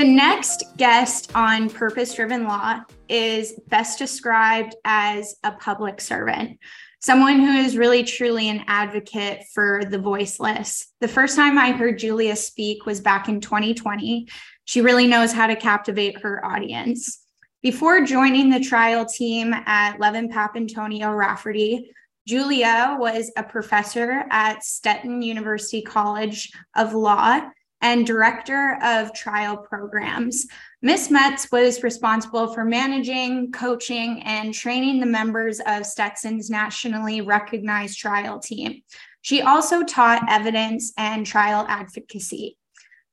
[0.00, 6.58] The next guest on Purpose Driven Law is best described as a public servant,
[7.00, 10.86] someone who is really truly an advocate for the voiceless.
[11.02, 14.26] The first time I heard Julia speak was back in 2020.
[14.64, 17.22] She really knows how to captivate her audience.
[17.62, 21.92] Before joining the trial team at Levin Papantonio Rafferty,
[22.26, 30.46] Julia was a professor at Stetson University College of Law and director of trial programs.
[30.82, 31.10] Ms.
[31.10, 38.38] Metts was responsible for managing, coaching, and training the members of Stetson's nationally recognized trial
[38.38, 38.82] team.
[39.22, 42.56] She also taught evidence and trial advocacy.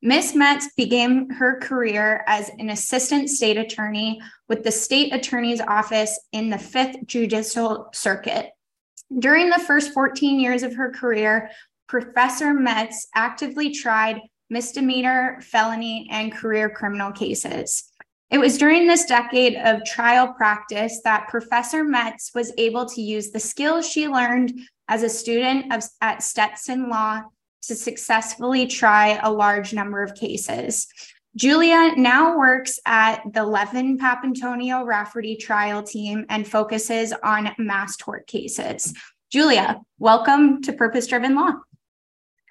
[0.01, 0.35] Ms.
[0.35, 6.49] Metts began her career as an assistant state attorney with the state attorney's office in
[6.49, 8.51] the Fifth Judicial Circuit.
[9.17, 11.49] During the first 14 years of her career,
[11.87, 14.19] Professor Metts actively tried
[14.49, 17.91] misdemeanor, felony, and career criminal cases.
[18.29, 23.31] It was during this decade of trial practice that Professor Metts was able to use
[23.31, 27.21] the skills she learned as a student of, at Stetson Law
[27.63, 30.87] to successfully try a large number of cases.
[31.35, 38.27] Julia now works at the Levin Papantonio Rafferty trial team and focuses on mass tort
[38.27, 38.93] cases.
[39.31, 41.53] Julia, welcome to Purpose Driven Law.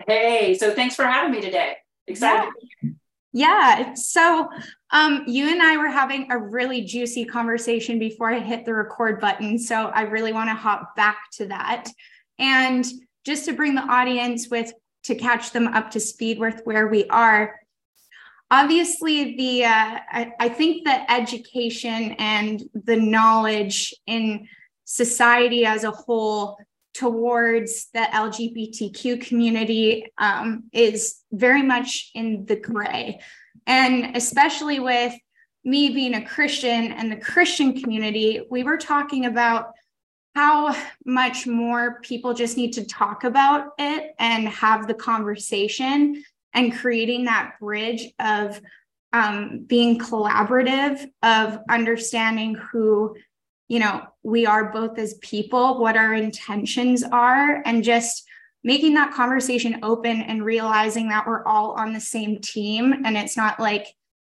[0.07, 1.77] Hey, so thanks for having me today.
[2.07, 2.53] Excited.
[2.83, 2.91] Yeah.
[3.33, 3.95] Yeah.
[3.95, 4.49] So
[4.93, 9.21] um, you and I were having a really juicy conversation before I hit the record
[9.21, 9.59] button.
[9.59, 11.91] So I really want to hop back to that.
[12.39, 12.87] And
[13.27, 14.73] just to bring the audience with
[15.05, 17.55] to catch them up to speed with where we are.
[18.51, 24.49] Obviously, the uh, I, I think the education and the knowledge in
[24.85, 26.59] society as a whole
[26.97, 33.21] towards the LGBTQ community um, is very much in the gray.
[33.67, 35.15] And especially with
[35.65, 39.73] me being a Christian and the Christian community, we were talking about
[40.35, 46.23] how much more people just need to talk about it and have the conversation
[46.55, 48.61] and creating that bridge of
[49.13, 53.17] um, being collaborative, of understanding who
[53.69, 58.25] you know, we are both as people, what our intentions are, and just
[58.63, 63.37] making that conversation open and realizing that we're all on the same team and it's
[63.37, 63.87] not like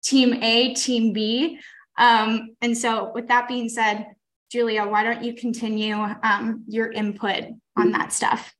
[0.03, 1.59] team A, team B.
[1.97, 4.07] Um, and so, with that being said,
[4.51, 7.43] Julia, why don't you continue um, your input
[7.77, 8.53] on that stuff?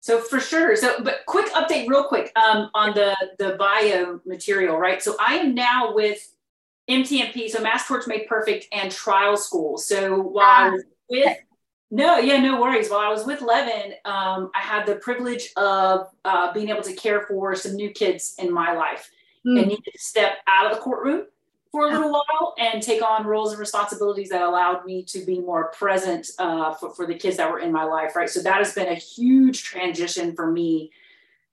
[0.00, 0.74] So for sure.
[0.74, 5.00] So, but quick update, real quick, um, on the the bio material, right?
[5.00, 6.18] So I am now with
[6.88, 9.78] MTMP, so Mass Torts Made Perfect and Trial School.
[9.78, 11.36] So while I was with,
[11.90, 12.90] no, yeah, no worries.
[12.90, 16.94] While I was with Levin, um, I had the privilege of uh, being able to
[16.94, 19.10] care for some new kids in my life
[19.46, 19.58] mm.
[19.58, 21.26] and needed to step out of the courtroom
[21.72, 25.40] for a little while and take on roles and responsibilities that allowed me to be
[25.40, 28.28] more present uh, for, for the kids that were in my life, right?
[28.28, 30.92] So that has been a huge transition for me,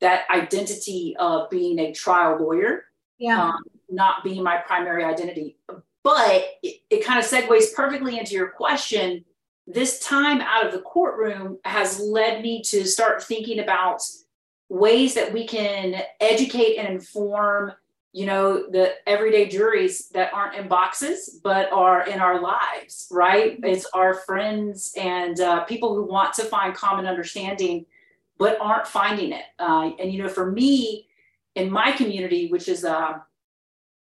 [0.01, 2.83] that identity of being a trial lawyer.
[3.19, 3.49] Yeah.
[3.49, 5.57] Um, not being my primary identity.
[6.03, 9.25] But it, it kind of segues perfectly into your question.
[9.67, 14.01] This time out of the courtroom has led me to start thinking about
[14.69, 17.73] ways that we can educate and inform
[18.11, 23.59] you know the everyday juries that aren't in boxes but are in our lives right
[23.63, 27.85] it's our friends and uh, people who want to find common understanding
[28.37, 31.08] but aren't finding it uh, and you know for me
[31.59, 33.13] in my community which is uh,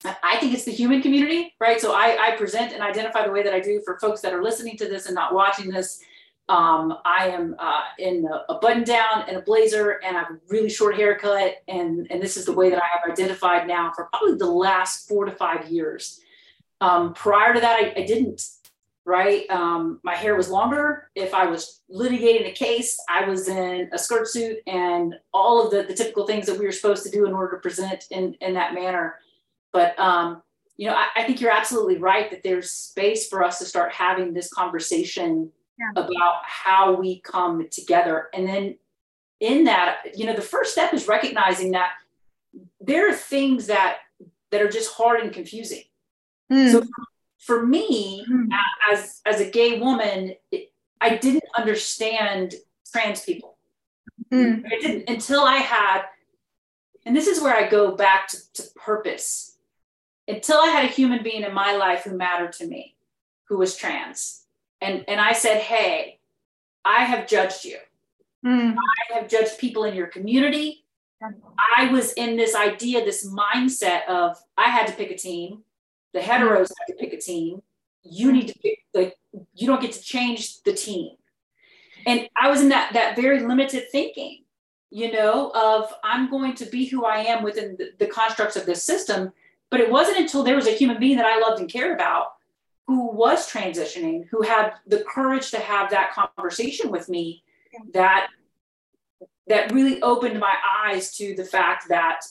[0.05, 1.81] I think it's the human community, right?
[1.81, 4.43] So I, I, present and identify the way that I do for folks that are
[4.43, 6.03] listening to this and not watching this.
[6.49, 10.31] Um, I am uh, in a, a, button down and a blazer and I have
[10.31, 11.55] a really short haircut.
[11.67, 15.07] And, and this is the way that I have identified now for probably the last
[15.07, 16.21] four to five years.
[16.79, 18.41] Um, prior to that, I, I didn't,
[19.07, 19.49] right?
[19.49, 21.09] Um, my hair was longer.
[21.15, 25.71] If I was litigating a case, I was in a skirt suit and all of
[25.71, 28.33] the, the typical things that we were supposed to do in order to present in,
[28.41, 29.15] in that manner.
[29.71, 30.43] But um,
[30.75, 33.93] you know, I, I, think you're absolutely right that there's space for us to start
[33.93, 36.03] having this conversation yeah.
[36.03, 38.27] about how we come together.
[38.33, 38.77] And then
[39.39, 41.93] in that, you know, the first step is recognizing that
[42.81, 43.99] there are things that
[44.51, 45.83] that are just hard and confusing.
[46.51, 46.71] Mm.
[46.71, 46.83] So
[47.37, 48.47] for me, mm.
[48.91, 52.55] as as a gay woman, it, I didn't understand
[52.91, 53.57] trans people.
[54.31, 54.65] Mm.
[54.65, 56.03] I didn't until I had,
[57.05, 59.57] and this is where I go back to, to purpose
[60.27, 62.95] until I had a human being in my life who mattered to me,
[63.45, 64.43] who was trans.
[64.81, 66.19] And, and I said, Hey,
[66.83, 67.77] I have judged you.
[68.45, 68.75] Mm.
[68.75, 70.83] I have judged people in your community.
[71.77, 75.63] I was in this idea, this mindset of I had to pick a team,
[76.17, 77.61] the heteros had to pick a team.
[78.03, 79.15] You need to pick like
[79.53, 81.11] you don't get to change the team.
[82.05, 84.43] And I was in that that very limited thinking,
[84.89, 88.65] you know, of I'm going to be who I am within the, the constructs of
[88.65, 89.31] this system.
[89.69, 92.27] But it wasn't until there was a human being that I loved and cared about
[92.87, 97.43] who was transitioning, who had the courage to have that conversation with me
[97.93, 98.27] that
[99.47, 100.55] that really opened my
[100.85, 102.21] eyes to the fact that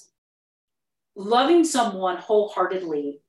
[1.14, 3.25] loving someone wholeheartedly mm-hmm.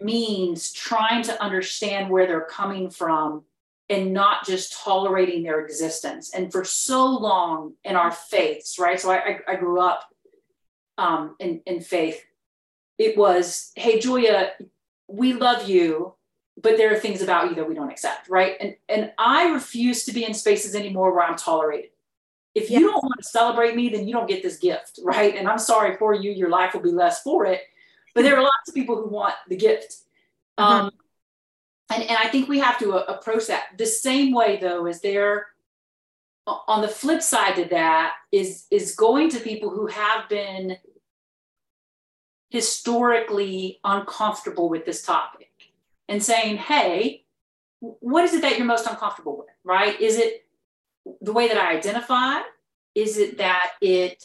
[0.00, 3.44] Means trying to understand where they're coming from
[3.88, 6.32] and not just tolerating their existence.
[6.34, 8.98] And for so long in our faiths, right?
[8.98, 10.04] So I, I grew up
[10.98, 12.24] um, in, in faith.
[12.98, 14.52] It was, hey, Julia,
[15.08, 16.14] we love you,
[16.60, 18.56] but there are things about you that we don't accept, right?
[18.60, 21.90] And and I refuse to be in spaces anymore where I'm tolerated.
[22.54, 25.34] If you don't want to celebrate me, then you don't get this gift, right?
[25.34, 27.62] And I'm sorry for you, your life will be less for it.
[28.14, 29.96] But there are lots of people who want the gift.
[30.58, 30.72] Mm-hmm.
[30.72, 30.90] Um,
[31.92, 35.00] and, and I think we have to uh, approach that the same way, though, as
[35.00, 35.46] there
[36.46, 40.76] on the flip side to that is is going to people who have been
[42.50, 45.50] historically uncomfortable with this topic
[46.08, 47.24] and saying, hey,
[47.80, 49.98] what is it that you're most uncomfortable with, right?
[50.00, 50.44] Is it
[51.20, 52.40] the way that I identify?
[52.94, 54.22] Is it that it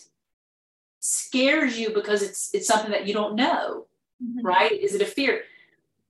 [0.99, 3.87] scares you because it's it's something that you don't know,
[4.23, 4.45] mm-hmm.
[4.45, 4.71] right?
[4.71, 5.43] Is it a fear?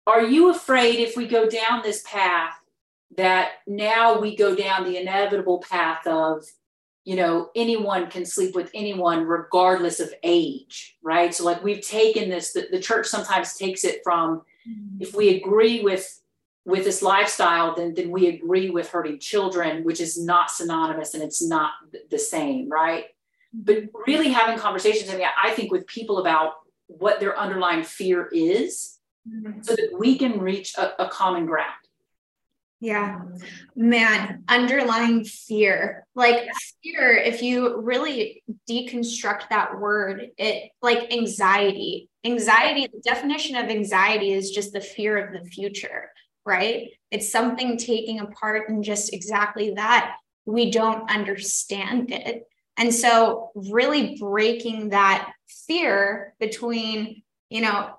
[0.05, 2.53] Are you afraid if we go down this path
[3.17, 6.45] that now we go down the inevitable path of
[7.03, 12.29] you know anyone can sleep with anyone regardless of age right so like we've taken
[12.29, 15.01] this the, the church sometimes takes it from mm-hmm.
[15.01, 16.19] if we agree with
[16.67, 21.23] with this lifestyle, then then we agree with hurting children, which is not synonymous and
[21.23, 21.71] it's not
[22.11, 23.05] the same, right?
[23.59, 26.53] But really having conversations, I mean, I think with people about
[26.87, 29.61] what their underlying fear is, mm-hmm.
[29.61, 31.73] so that we can reach a, a common ground.
[32.79, 33.21] Yeah,
[33.75, 36.05] man, underlying fear.
[36.13, 36.47] Like
[36.83, 42.09] fear, if you really deconstruct that word, it like anxiety.
[42.23, 46.11] Anxiety, the definition of anxiety is just the fear of the future
[46.47, 46.91] right?
[47.11, 50.15] It's something taking apart and just exactly that.
[50.45, 52.46] We don't understand it.
[52.77, 57.91] And so, really breaking that fear between, you know,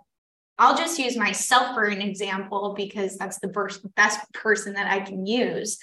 [0.58, 3.48] I'll just use myself for an example because that's the
[3.96, 5.78] best, person that I can use.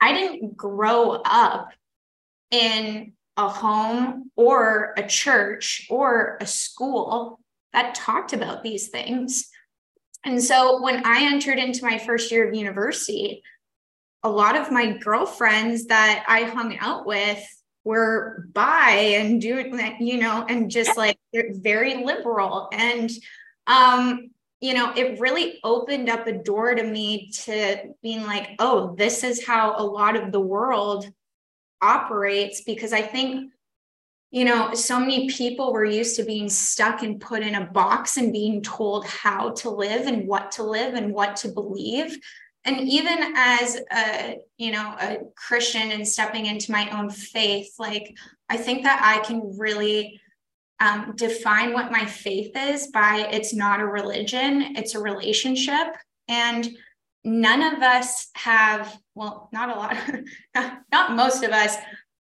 [0.00, 1.70] I didn't grow up
[2.50, 7.40] in a home or a church or a school
[7.72, 9.48] that talked about these things.
[10.24, 13.42] And so when I entered into my first year of university,
[14.22, 17.44] a lot of my girlfriends that I hung out with
[17.86, 22.68] were bi and doing that, you know, and just like they're very liberal.
[22.72, 23.08] And
[23.68, 24.30] um,
[24.60, 29.22] you know, it really opened up a door to me to being like, oh, this
[29.22, 31.08] is how a lot of the world
[31.80, 33.52] operates because I think
[34.32, 38.16] you know, so many people were used to being stuck and put in a box
[38.16, 42.18] and being told how to live and what to live and what to believe.
[42.66, 48.16] And even as a, you know, a Christian and stepping into my own faith, like
[48.48, 50.20] I think that I can really
[50.80, 55.86] um, define what my faith is by it's not a religion, it's a relationship.
[56.28, 56.68] And
[57.24, 59.96] none of us have, well, not a lot,
[60.92, 61.76] not most of us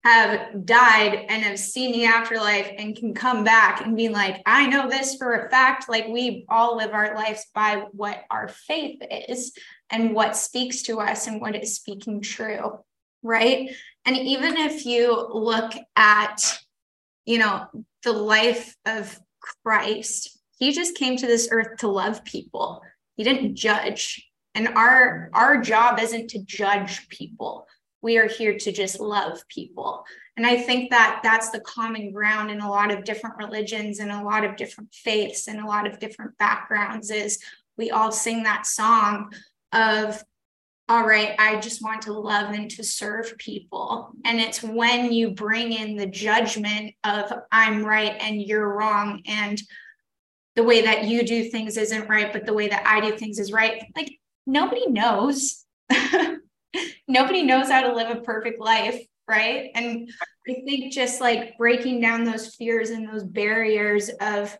[0.04, 4.66] have died and have seen the afterlife and can come back and be like, I
[4.66, 5.88] know this for a fact.
[5.88, 9.52] Like we all live our lives by what our faith is
[9.92, 12.78] and what speaks to us and what is speaking true.
[13.22, 13.70] Right.
[14.04, 16.58] And even if you look at,
[17.24, 17.66] you know,
[18.02, 19.20] the life of
[19.62, 22.82] Christ, he just came to this earth to love people.
[23.16, 24.28] He didn't judge.
[24.54, 27.66] And our our job isn't to judge people
[28.02, 30.04] we are here to just love people
[30.36, 34.10] and i think that that's the common ground in a lot of different religions and
[34.10, 37.38] a lot of different faiths and a lot of different backgrounds is
[37.78, 39.32] we all sing that song
[39.72, 40.22] of
[40.88, 44.10] all right i just want to love and to serve people.
[44.24, 49.60] And it's when you bring in the judgment of i'm right and you're wrong and
[50.54, 53.38] the way that you do things isn't right but the way that i do things
[53.38, 55.64] is right like nobody knows.
[57.08, 59.70] Nobody knows how to live a perfect life right?
[59.74, 60.10] And
[60.48, 64.56] i think just like breaking down those fears and those barriers of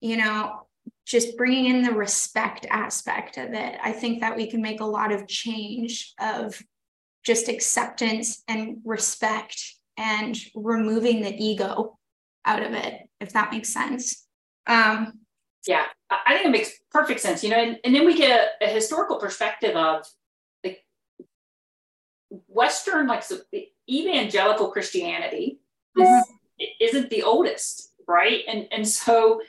[0.00, 0.66] you know
[1.10, 4.84] just bringing in the respect aspect of it i think that we can make a
[4.84, 6.60] lot of change of
[7.24, 11.98] just acceptance and respect and removing the ego
[12.44, 14.26] out of it, if that makes sense.
[14.66, 15.20] Um,
[15.66, 17.44] yeah, I think it makes perfect sense.
[17.44, 20.06] You know, and, and then we get a, a historical perspective of
[20.64, 20.84] like
[22.48, 23.38] Western, like so
[23.88, 25.60] evangelical Christianity
[25.98, 26.64] mm-hmm.
[26.80, 28.40] isn't the oldest, right?
[28.48, 29.42] And and so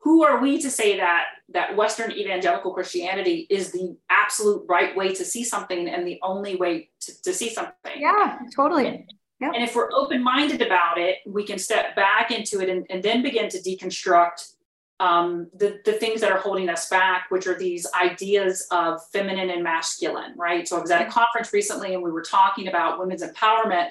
[0.00, 5.14] who are we to say that that Western evangelical Christianity is the absolute right way
[5.14, 7.92] to see something and the only way to, to see something?
[7.96, 9.06] Yeah, totally.
[9.40, 9.52] Yep.
[9.54, 13.02] And if we're open minded about it, we can step back into it and, and
[13.02, 14.52] then begin to deconstruct
[15.00, 19.48] um, the, the things that are holding us back, which are these ideas of feminine
[19.48, 20.68] and masculine, right?
[20.68, 21.12] So I was at a mm-hmm.
[21.12, 23.88] conference recently and we were talking about women's empowerment,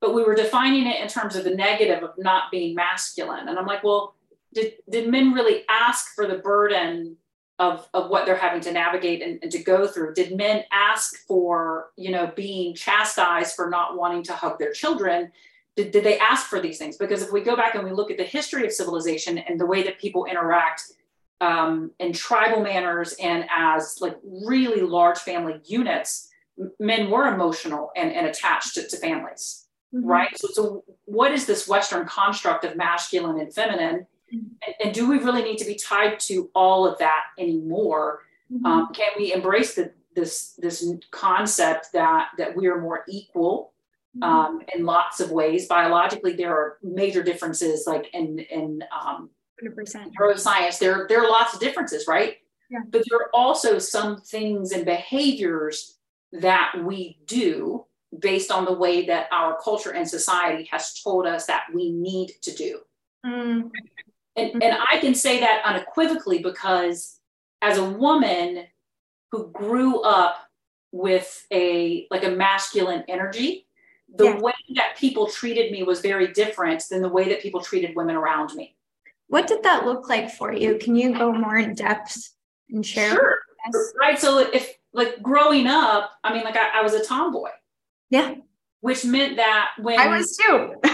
[0.00, 3.48] but we were defining it in terms of the negative of not being masculine.
[3.48, 4.14] And I'm like, well,
[4.54, 7.16] did, did men really ask for the burden
[7.58, 10.14] of, of what they're having to navigate and, and to go through?
[10.14, 15.30] Did men ask for, you know, being chastised for not wanting to hug their children?
[15.76, 16.96] did, did they ask for these things?
[16.96, 19.66] Because if we go back and we look at the history of civilization and the
[19.66, 20.82] way that people interact
[21.40, 26.28] um, in tribal manners and as like really large family units,
[26.78, 30.06] men were emotional and, and attached to, to families, mm-hmm.
[30.06, 30.38] right?
[30.38, 34.06] So, so, what is this Western construct of masculine and feminine?
[34.32, 38.20] And, and, do we really need to be tied to all of that anymore?
[38.52, 38.66] Mm-hmm.
[38.66, 43.72] Um, can we embrace the, this this concept that that we are more equal
[44.16, 44.24] Mm-hmm.
[44.24, 45.68] um, in lots of ways.
[45.68, 49.30] Biologically, there are major differences, like in in um,
[49.62, 50.10] 100%.
[50.20, 50.80] neuroscience.
[50.80, 52.38] There there are lots of differences, right?
[52.70, 52.80] Yeah.
[52.88, 55.98] But there are also some things and behaviors
[56.32, 57.84] that we do
[58.18, 62.32] based on the way that our culture and society has told us that we need
[62.42, 62.80] to do.
[63.24, 63.70] Mm.
[64.36, 64.62] And, mm-hmm.
[64.62, 67.18] and I can say that unequivocally because
[67.62, 68.66] as a woman
[69.30, 70.36] who grew up
[70.92, 73.66] with a like a masculine energy
[74.16, 74.40] the yeah.
[74.40, 78.16] way that people treated me was very different than the way that people treated women
[78.16, 78.74] around me.
[79.28, 80.78] What did that look like for you?
[80.78, 82.34] Can you go more in depth
[82.70, 83.12] and share?
[83.12, 83.38] Sure.
[84.00, 84.18] Right.
[84.18, 87.50] So if like growing up, I mean, like I, I was a tomboy.
[88.10, 88.34] Yeah.
[88.80, 90.74] Which meant that when I was too.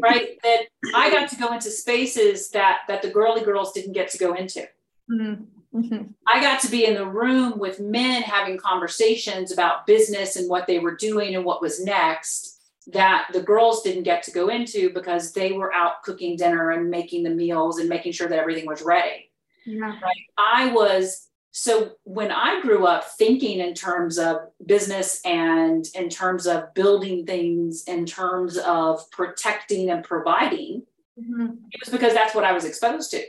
[0.00, 0.38] right.
[0.42, 0.62] That
[0.94, 4.34] I got to go into spaces that that the girly girls didn't get to go
[4.34, 4.66] into.
[5.10, 5.44] Mm-hmm.
[5.74, 6.02] Mm-hmm.
[6.26, 10.68] I got to be in the room with men having conversations about business and what
[10.68, 14.92] they were doing and what was next that the girls didn't get to go into
[14.92, 18.66] because they were out cooking dinner and making the meals and making sure that everything
[18.66, 19.30] was ready.
[19.64, 19.98] Yeah.
[20.00, 20.16] Right.
[20.38, 26.46] I was so when I grew up thinking in terms of business and in terms
[26.46, 30.82] of building things, in terms of protecting and providing,
[31.18, 31.54] mm-hmm.
[31.70, 33.24] it was because that's what I was exposed to.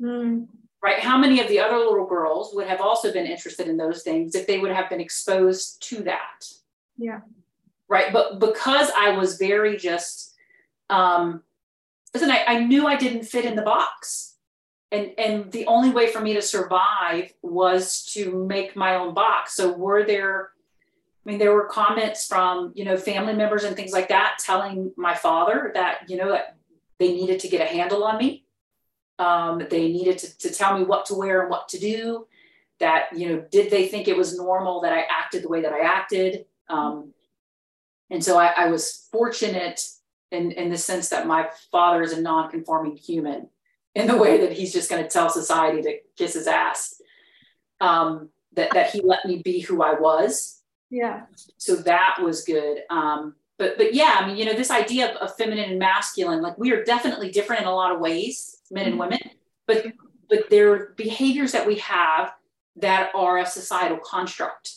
[0.00, 0.46] Mm
[0.84, 1.00] right?
[1.00, 4.34] How many of the other little girls would have also been interested in those things
[4.34, 6.46] if they would have been exposed to that?
[6.98, 7.20] Yeah.
[7.88, 8.12] Right.
[8.12, 10.34] But because I was very just,
[10.90, 11.42] um,
[12.12, 14.33] listen, I, I knew I didn't fit in the box.
[14.92, 19.56] And, and the only way for me to survive was to make my own box.
[19.56, 20.50] So were there,
[21.26, 24.92] I mean, there were comments from, you know, family members and things like that telling
[24.96, 26.56] my father that, you know, that
[26.98, 28.44] they needed to get a handle on me
[29.18, 32.26] um, they needed to, to tell me what to wear and what to do.
[32.80, 35.72] That, you know, did they think it was normal that I acted the way that
[35.72, 36.46] I acted?
[36.68, 37.12] Um,
[38.10, 39.80] and so I, I was fortunate
[40.32, 43.48] in, in the sense that my father is a non-conforming human
[43.94, 47.00] in the way that he's just going to tell society to kiss his ass.
[47.80, 50.62] Um, that, that he let me be who I was.
[50.90, 51.22] Yeah.
[51.56, 52.82] So that was good.
[52.88, 56.42] Um, but but yeah, I mean, you know, this idea of, of feminine and masculine,
[56.42, 59.00] like we are definitely different in a lot of ways, men and mm-hmm.
[59.00, 59.20] women,
[59.66, 59.86] but
[60.28, 62.32] but there are behaviors that we have
[62.76, 64.70] that are a societal construct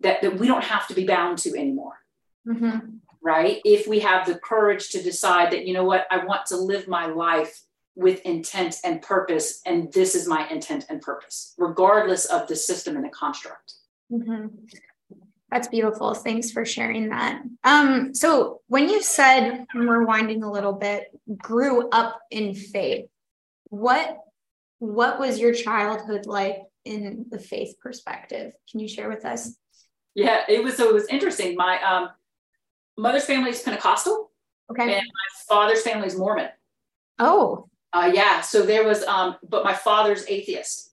[0.00, 1.98] that, that we don't have to be bound to anymore.
[2.46, 2.96] Mm-hmm.
[3.20, 3.60] Right.
[3.64, 6.88] If we have the courage to decide that, you know what, I want to live
[6.88, 7.60] my life
[7.98, 12.94] with intent and purpose, and this is my intent and purpose, regardless of the system
[12.94, 13.74] and the construct.
[14.10, 14.46] Mm-hmm.
[15.50, 16.14] That's beautiful.
[16.14, 17.42] Thanks for sharing that.
[17.64, 23.06] Um, so when you said we're winding a little bit, grew up in faith,
[23.64, 24.18] what
[24.78, 28.52] what was your childhood like in the faith perspective?
[28.70, 29.56] Can you share with us?
[30.14, 31.56] Yeah, it was so it was interesting.
[31.56, 32.10] My um,
[32.96, 34.30] mother's family is Pentecostal.
[34.70, 34.82] Okay.
[34.82, 36.50] And my father's family is Mormon.
[37.18, 37.68] Oh.
[37.92, 38.40] Uh, yeah.
[38.40, 40.92] So there was um, but my father's atheist.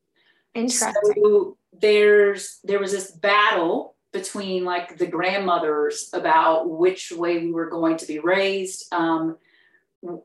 [0.54, 0.94] Interesting.
[1.16, 7.70] So there's there was this battle between like the grandmothers about which way we were
[7.70, 8.94] going to be raised.
[8.94, 9.38] Um,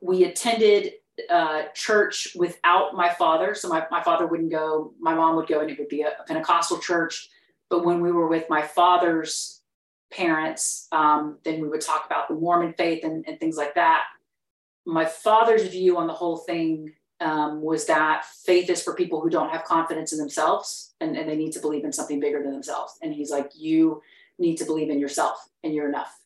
[0.00, 0.92] we attended
[1.28, 3.54] uh, church without my father.
[3.54, 6.10] So my, my father wouldn't go, my mom would go, and it would be a,
[6.20, 7.28] a Pentecostal church.
[7.68, 9.60] But when we were with my father's
[10.12, 14.04] parents, um, then we would talk about the Mormon faith and, and things like that.
[14.90, 19.30] My father's view on the whole thing um, was that faith is for people who
[19.30, 22.52] don't have confidence in themselves and, and they need to believe in something bigger than
[22.52, 22.98] themselves.
[23.02, 24.02] And he's like, you
[24.38, 26.16] need to believe in yourself and you're enough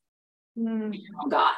[0.59, 0.97] mm.
[1.29, 1.55] God.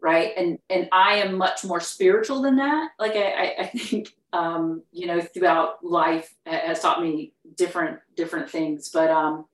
[0.00, 0.32] Right.
[0.36, 2.90] And and I am much more spiritual than that.
[3.00, 8.90] Like I, I think um, you know, throughout life has taught me different different things.
[8.90, 9.46] But um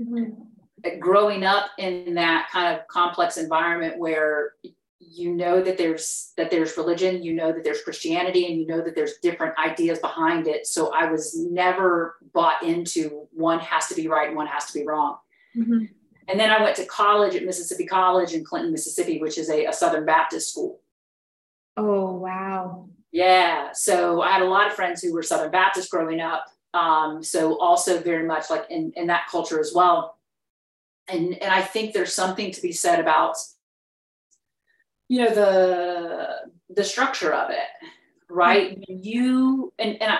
[0.00, 0.98] mm-hmm.
[0.98, 4.54] growing up in that kind of complex environment where
[4.98, 8.80] you know that there's that there's religion you know that there's christianity and you know
[8.80, 10.66] that there's different ideas behind it.
[10.66, 14.78] So i was never bought into one has to be right and one has to
[14.78, 15.18] be wrong.
[15.56, 15.84] Mm-hmm.
[16.28, 19.66] and then i went to college at mississippi college in clinton mississippi which is a,
[19.66, 20.80] a southern baptist school.
[21.76, 22.88] Oh wow.
[23.12, 27.22] Yeah so i had a lot of friends who were southern baptist growing up um,
[27.22, 30.18] so also very much like in, in that culture as well.
[31.08, 33.36] And and i think there's something to be said about
[35.08, 37.88] you know the the structure of it
[38.28, 39.02] right mm-hmm.
[39.02, 40.18] you and and I,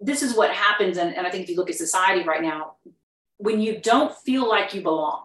[0.00, 2.74] this is what happens and, and i think if you look at society right now
[3.38, 5.24] when you don't feel like you belong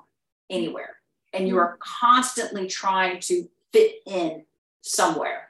[0.49, 0.97] anywhere
[1.33, 4.43] and you are constantly trying to fit in
[4.81, 5.49] somewhere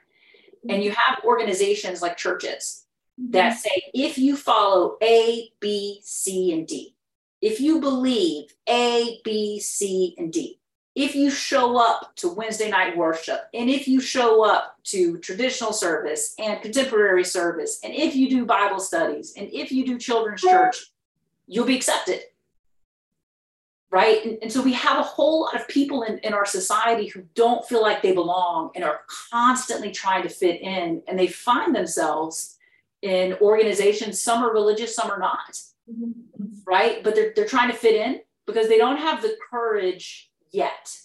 [0.68, 2.84] and you have organizations like churches
[3.30, 3.58] that mm-hmm.
[3.58, 6.94] say if you follow a b c and d
[7.40, 10.57] if you believe a b c and d
[10.98, 15.72] if you show up to Wednesday night worship, and if you show up to traditional
[15.72, 20.42] service and contemporary service, and if you do Bible studies, and if you do children's
[20.42, 20.86] church,
[21.46, 22.22] you'll be accepted.
[23.92, 24.24] Right.
[24.24, 27.22] And, and so we have a whole lot of people in, in our society who
[27.36, 31.76] don't feel like they belong and are constantly trying to fit in, and they find
[31.76, 32.56] themselves
[33.02, 35.52] in organizations, some are religious, some are not.
[35.88, 36.10] Mm-hmm.
[36.66, 37.04] Right.
[37.04, 40.96] But they're, they're trying to fit in because they don't have the courage yet.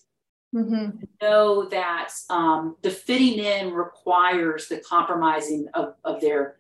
[0.56, 1.04] Mm-hmm.
[1.22, 6.58] Know that um, the fitting in requires the compromising of, of their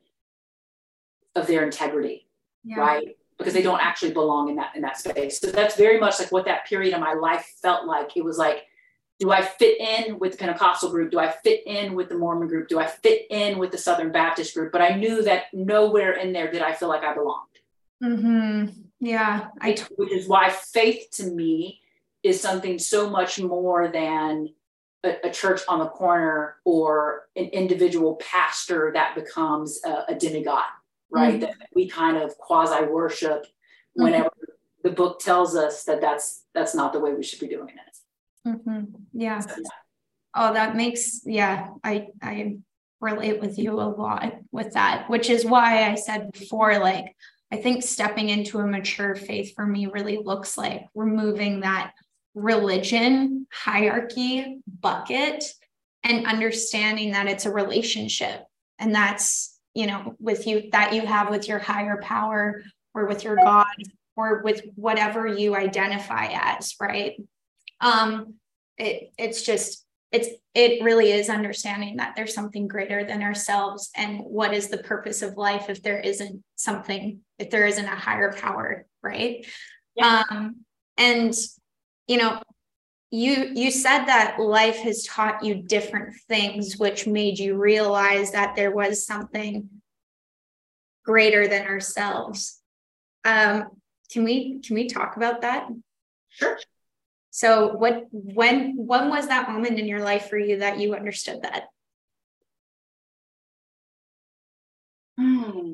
[1.35, 2.27] of their integrity,
[2.63, 2.77] yeah.
[2.77, 3.17] right?
[3.37, 5.39] Because they don't actually belong in that in that space.
[5.39, 8.17] So that's very much like what that period of my life felt like.
[8.17, 8.63] It was like,
[9.19, 11.11] do I fit in with the Pentecostal group?
[11.11, 12.69] Do I fit in with the Mormon group?
[12.69, 14.71] Do I fit in with the Southern Baptist group?
[14.71, 17.47] But I knew that nowhere in there did I feel like I belonged.
[18.03, 18.81] Mm-hmm.
[18.99, 21.81] Yeah, I t- which is why faith to me
[22.23, 24.49] is something so much more than
[25.03, 30.63] a, a, church on the corner or an individual pastor that becomes a, a demigod,
[31.11, 31.33] right?
[31.33, 31.41] Mm-hmm.
[31.41, 33.45] That we kind of quasi worship
[33.93, 34.87] whenever mm-hmm.
[34.87, 38.47] the book tells us that that's that's not the way we should be doing it.
[38.47, 38.83] Mm-hmm.
[39.13, 39.39] Yeah.
[39.39, 39.69] So, yeah.
[40.35, 41.69] Oh, that makes yeah.
[41.83, 42.57] I I
[43.01, 47.15] relate with you a lot with that, which is why I said before, like
[47.51, 51.91] I think stepping into a mature faith for me really looks like removing that
[52.33, 55.45] religion hierarchy bucket
[56.03, 58.43] and understanding that it's a relationship.
[58.79, 63.23] And that's you know with you that you have with your higher power or with
[63.23, 63.65] your god
[64.15, 67.13] or with whatever you identify as right?
[67.81, 68.35] Um
[68.77, 74.19] it it's just it's it really is understanding that there's something greater than ourselves and
[74.19, 78.33] what is the purpose of life if there isn't something if there isn't a higher
[78.33, 79.45] power right?
[79.95, 80.23] Yeah.
[80.29, 80.57] um
[80.97, 81.33] and
[82.07, 82.41] you know
[83.11, 88.55] you you said that life has taught you different things which made you realize that
[88.55, 89.69] there was something
[91.05, 92.59] greater than ourselves.
[93.23, 93.65] Um
[94.11, 95.67] can we can we talk about that?
[96.29, 96.57] Sure.
[97.29, 101.43] So what when when was that moment in your life for you that you understood
[101.43, 101.65] that?
[105.17, 105.73] Hmm.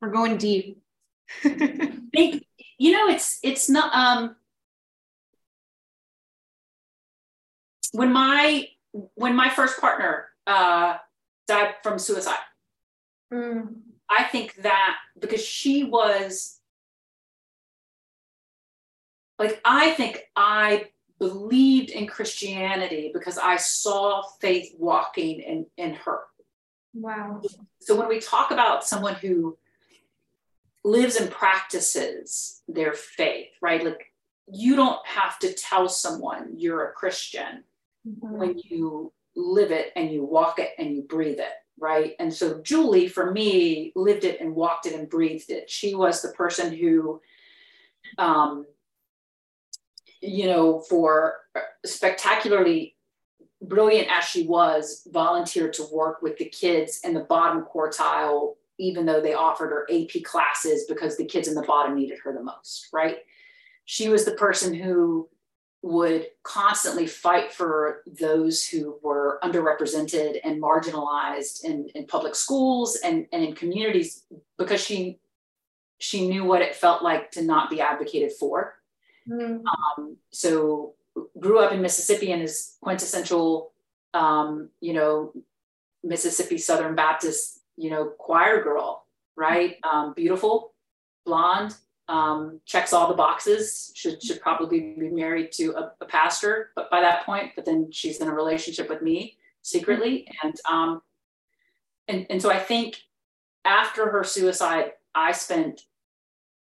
[0.00, 0.82] we're going deep
[2.78, 4.36] you know it's it's not um
[7.92, 8.68] when my
[9.14, 10.96] when my first partner uh
[11.46, 12.36] died from suicide
[13.32, 13.68] mm.
[14.10, 16.60] i think that because she was
[19.38, 20.86] like i think i
[21.18, 26.20] believed in christianity because i saw faith walking in in her
[26.94, 27.40] wow
[27.80, 29.56] so when we talk about someone who
[30.84, 33.84] lives and practices their faith, right?
[33.84, 34.12] Like
[34.52, 37.64] you don't have to tell someone you're a Christian
[38.06, 38.36] mm-hmm.
[38.36, 42.12] when you live it and you walk it and you breathe it, right?
[42.20, 45.70] And so Julie, for me, lived it and walked it and breathed it.
[45.70, 47.20] She was the person who,
[48.18, 48.66] um,
[50.20, 51.38] you know, for
[51.84, 52.96] spectacularly
[53.62, 59.06] brilliant as she was, volunteered to work with the kids in the bottom quartile even
[59.06, 62.42] though they offered her AP classes because the kids in the bottom needed her the
[62.42, 63.18] most, right?
[63.84, 65.28] She was the person who
[65.82, 73.26] would constantly fight for those who were underrepresented and marginalized in, in public schools and,
[73.32, 74.24] and in communities
[74.56, 75.18] because she
[75.98, 78.74] she knew what it felt like to not be advocated for.
[79.28, 79.62] Mm.
[79.64, 80.94] Um, so
[81.38, 83.72] grew up in Mississippi and is quintessential,
[84.12, 85.32] um, you know,
[86.02, 89.06] Mississippi Southern Baptist, you know, choir girl,
[89.36, 89.76] right?
[89.90, 90.74] Um, beautiful,
[91.24, 91.74] blonde,
[92.08, 93.92] um, checks all the boxes.
[93.94, 97.90] Should should probably be married to a, a, pastor, but by that point, but then
[97.90, 101.02] she's in a relationship with me secretly, and um,
[102.08, 102.98] and and so I think
[103.64, 105.82] after her suicide, I spent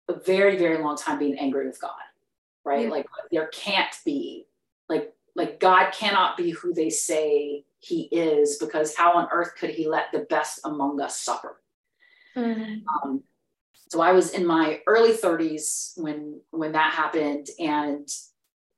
[0.09, 1.91] a very very long time being angry with God,
[2.65, 2.89] right?
[2.89, 4.47] Like there can't be
[4.89, 9.71] like like God cannot be who they say he is because how on earth could
[9.71, 11.61] he let the best among us suffer?
[12.37, 13.09] Mm-hmm.
[13.09, 13.23] Um,
[13.89, 18.09] so I was in my early 30s when when that happened, and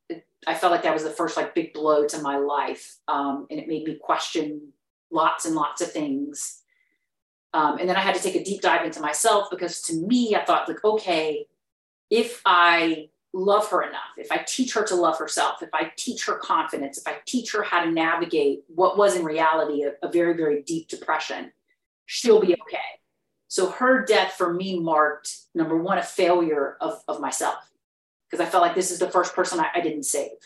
[0.08, 3.46] it, I felt like that was the first like big blow to my life, um,
[3.50, 4.72] and it made me question
[5.10, 6.62] lots and lots of things.
[7.54, 10.34] Um, and then I had to take a deep dive into myself because to me,
[10.34, 11.46] I thought like, okay,
[12.10, 16.24] if I love her enough, if I teach her to love herself, if I teach
[16.26, 20.10] her confidence, if I teach her how to navigate what was in reality a, a
[20.10, 21.52] very, very deep depression,
[22.06, 22.78] she'll be okay.
[23.48, 27.70] So her death for me marked number one, a failure of, of myself,
[28.28, 30.38] because I felt like this is the first person I, I didn't save.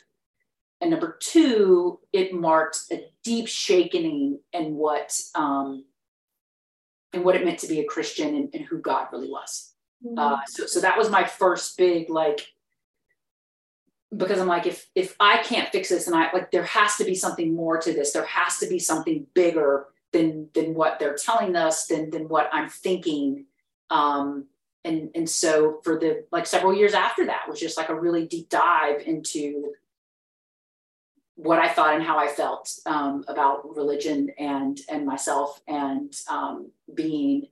[0.80, 5.84] And number two, it marked a deep shaking in what um,
[7.12, 9.74] and what it meant to be a Christian and, and who God really was.
[10.04, 10.18] Mm-hmm.
[10.18, 12.52] Uh, so, so that was my first big like
[14.16, 17.04] because I'm like, if if I can't fix this, and I like, there has to
[17.04, 18.12] be something more to this.
[18.12, 22.48] There has to be something bigger than than what they're telling us than than what
[22.52, 23.46] i'm thinking
[23.90, 24.46] um
[24.84, 28.26] and and so for the like several years after that was just like a really
[28.26, 29.72] deep dive into
[31.36, 36.70] what i thought and how i felt um, about religion and and myself and um,
[36.94, 37.46] being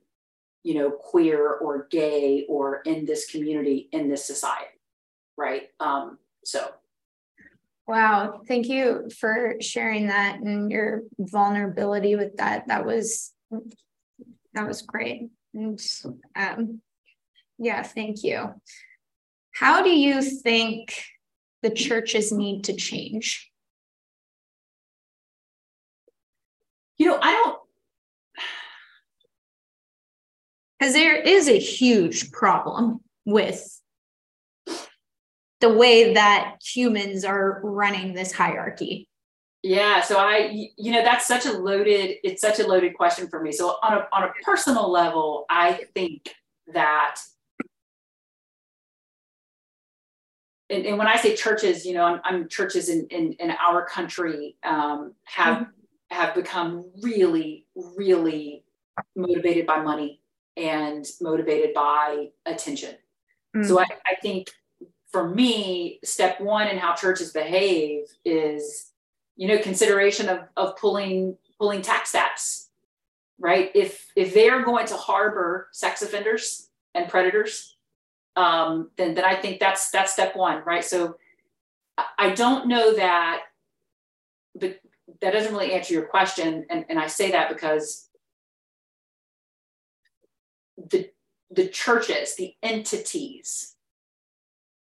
[0.63, 4.67] you know queer or gay or in this community in this society
[5.37, 6.19] right um,
[6.49, 6.67] so
[7.87, 12.69] Wow, thank you for sharing that and your vulnerability with that.
[12.69, 13.33] That was
[14.53, 15.31] that was great.
[15.55, 15.81] And
[16.37, 16.83] um,
[17.59, 18.53] yeah, thank you.
[19.53, 21.03] How do you think
[21.63, 23.51] the churches need to change?
[26.99, 27.59] You know, I don't
[30.79, 33.78] because there is a huge problem with
[35.61, 39.09] the way that humans are running this hierarchy
[39.63, 43.43] yeah so i you know that's such a loaded it's such a loaded question for
[43.43, 46.35] me so on a on a personal level i think
[46.73, 47.17] that
[50.71, 53.85] and, and when i say churches you know i'm, I'm churches in, in in our
[53.85, 56.17] country um, have mm-hmm.
[56.17, 57.67] have become really
[57.97, 58.65] really
[59.17, 60.23] motivated by money
[60.57, 62.95] and motivated by attention
[63.57, 63.67] mm-hmm.
[63.67, 64.51] so I, I think
[65.11, 68.91] for me, step one in how churches behave is,
[69.37, 72.67] you know, consideration of, of pulling pulling tax stats,
[73.39, 73.71] right?
[73.75, 77.77] If if they are going to harbor sex offenders and predators,
[78.37, 80.85] um, then then I think that's that's step one, right?
[80.85, 81.17] So
[82.19, 83.43] I don't know that,
[84.55, 84.79] but
[85.21, 88.09] that doesn't really answer your question, and, and I say that because
[90.77, 91.11] the
[91.51, 93.75] the churches, the entities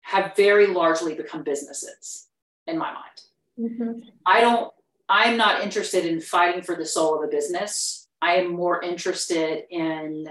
[0.01, 2.27] have very largely become businesses
[2.67, 3.21] in my mind.
[3.59, 4.09] Mm-hmm.
[4.25, 4.73] I don't,
[5.09, 8.07] I'm not interested in fighting for the soul of a business.
[8.21, 10.27] I am more interested in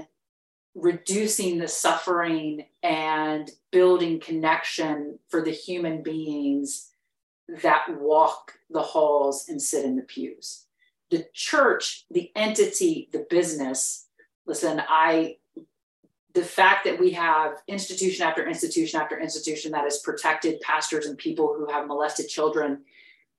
[0.75, 6.91] reducing the suffering and building connection for the human beings
[7.63, 10.67] that walk the halls and sit in the pews.
[11.11, 14.07] The church, the entity, the business,
[14.47, 15.39] listen, I
[16.35, 21.19] the fact that we have institution after institution after institution that has protected pastors and
[21.19, 22.83] people who have molested children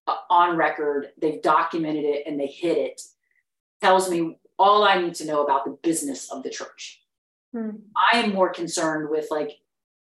[0.07, 3.01] uh, on record, they've documented it and they hid it,
[3.81, 7.01] tells me all I need to know about the business of the church.
[7.53, 7.69] Hmm.
[8.13, 9.51] I am more concerned with like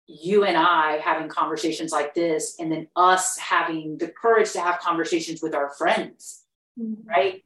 [0.06, 4.80] you and I having conversations like this, and then us having the courage to have
[4.80, 6.42] conversations with our friends,
[6.78, 6.94] hmm.
[7.04, 7.42] right?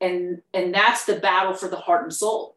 [0.00, 2.56] And and that's the battle for the heart and soul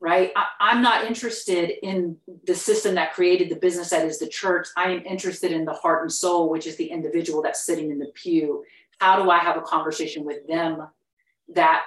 [0.00, 0.32] right?
[0.34, 4.68] I, am not interested in the system that created the business that is the church.
[4.76, 7.98] I am interested in the heart and soul, which is the individual that's sitting in
[7.98, 8.64] the pew.
[8.98, 10.88] How do I have a conversation with them
[11.50, 11.82] that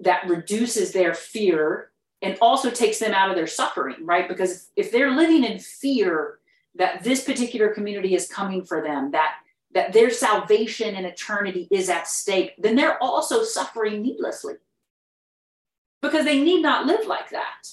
[0.00, 1.90] that reduces their fear
[2.20, 4.28] and also takes them out of their suffering, right?
[4.28, 6.38] Because if they're living in fear,
[6.74, 9.36] that this particular community is coming for them, that
[9.72, 14.54] that their salvation and eternity is at stake, then they're also suffering needlessly
[16.02, 17.68] because they need not live like that.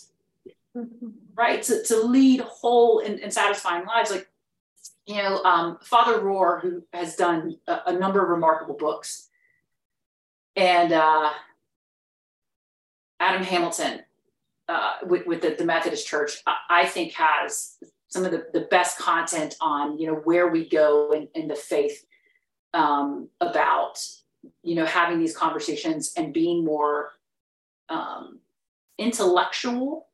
[0.75, 1.09] Mm-hmm.
[1.35, 1.61] Right?
[1.63, 4.11] To, to lead whole and, and, satisfying lives.
[4.11, 4.29] Like,
[5.05, 9.29] you know, um, Father Rohr, who has done a, a number of remarkable books,
[10.55, 11.31] and uh,
[13.19, 14.01] Adam Hamilton
[14.69, 18.61] uh, with, with the, the, Methodist Church, I, I think has some of the, the
[18.61, 22.05] best content on, you know, where we go in, in the faith
[22.73, 23.99] um, about,
[24.61, 27.13] you know, having these conversations and being more
[27.89, 28.39] um,
[28.97, 30.07] intellectual,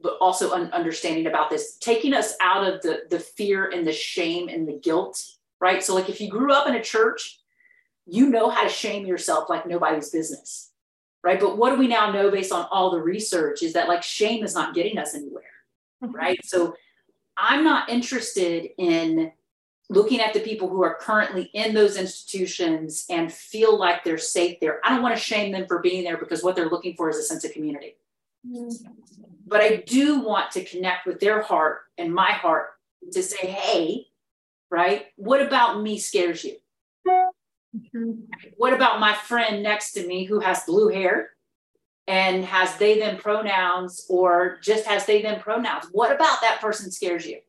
[0.00, 3.92] but also un- understanding about this, taking us out of the, the fear and the
[3.92, 5.24] shame and the guilt,
[5.60, 5.82] right?
[5.82, 7.40] So, like, if you grew up in a church,
[8.06, 10.72] you know how to shame yourself like nobody's business
[11.22, 11.38] right?
[11.38, 14.44] But what do we now know based on all the research is that like shame
[14.44, 15.44] is not getting us anywhere,
[16.00, 16.38] right?
[16.44, 16.74] So
[17.36, 19.32] I'm not interested in
[19.88, 24.58] looking at the people who are currently in those institutions and feel like they're safe
[24.60, 24.80] there.
[24.84, 27.16] I don't want to shame them for being there because what they're looking for is
[27.16, 27.96] a sense of community.
[29.46, 32.70] But I do want to connect with their heart and my heart
[33.12, 34.06] to say, hey,
[34.70, 36.56] right, what about me scares you?
[38.56, 41.30] What about my friend next to me who has blue hair
[42.06, 45.86] and has they them pronouns or just has they them pronouns?
[45.92, 47.40] What about that person scares you?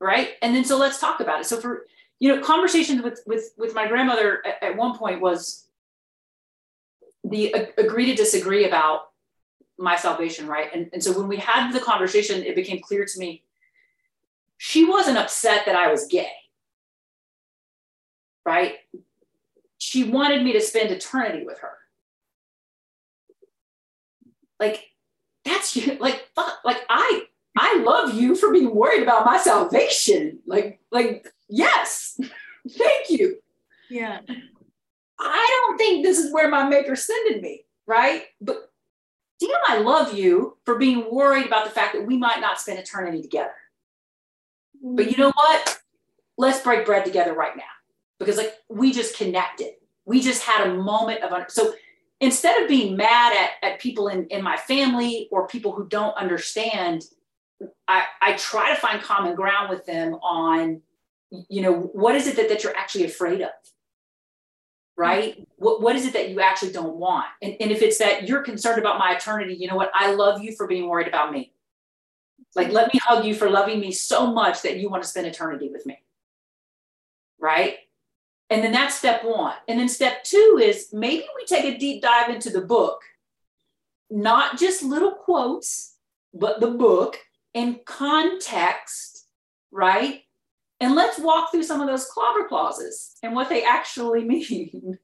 [0.00, 0.30] Right.
[0.42, 1.46] And then so let's talk about it.
[1.46, 1.86] So for
[2.18, 5.66] you know, conversations with with with my grandmother at, at one point was
[7.24, 9.10] the uh, agree to disagree about
[9.78, 10.68] my salvation, right?
[10.72, 13.42] And, and so when we had the conversation, it became clear to me
[14.58, 16.30] she wasn't upset that I was gay
[18.46, 18.76] right?
[19.76, 21.72] She wanted me to spend eternity with her.
[24.58, 24.84] Like,
[25.44, 27.24] that's like, fuck, like, I,
[27.56, 30.40] I love you for being worried about my salvation.
[30.46, 32.20] Like, like, yes,
[32.70, 33.38] thank you.
[33.88, 34.20] Yeah.
[35.18, 38.24] I don't think this is where my maker sending me, right?
[38.40, 38.70] But
[39.40, 42.78] damn, I love you for being worried about the fact that we might not spend
[42.78, 43.54] eternity together.
[44.82, 45.80] But you know what?
[46.36, 47.62] Let's break bread together right now
[48.18, 49.72] because like we just connected.
[50.04, 51.74] We just had a moment of so
[52.20, 56.16] instead of being mad at, at people in, in my family or people who don't
[56.16, 57.04] understand,
[57.88, 60.82] I, I try to find common ground with them on,
[61.30, 63.50] you know, what is it that, that you're actually afraid of?
[64.96, 65.46] Right?
[65.56, 67.26] What, what is it that you actually don't want?
[67.42, 69.90] And, and if it's that you're concerned about my eternity, you know what?
[69.94, 71.52] I love you for being worried about me.
[72.54, 75.26] Like, let me hug you for loving me so much that you want to spend
[75.26, 75.98] eternity with me.
[77.38, 77.76] Right?
[78.48, 79.54] And then that's step one.
[79.68, 83.02] And then step two is maybe we take a deep dive into the book,
[84.10, 85.96] not just little quotes,
[86.32, 87.18] but the book
[87.56, 89.26] in context,
[89.72, 90.22] right?
[90.78, 94.98] And let's walk through some of those clobber clauses and what they actually mean.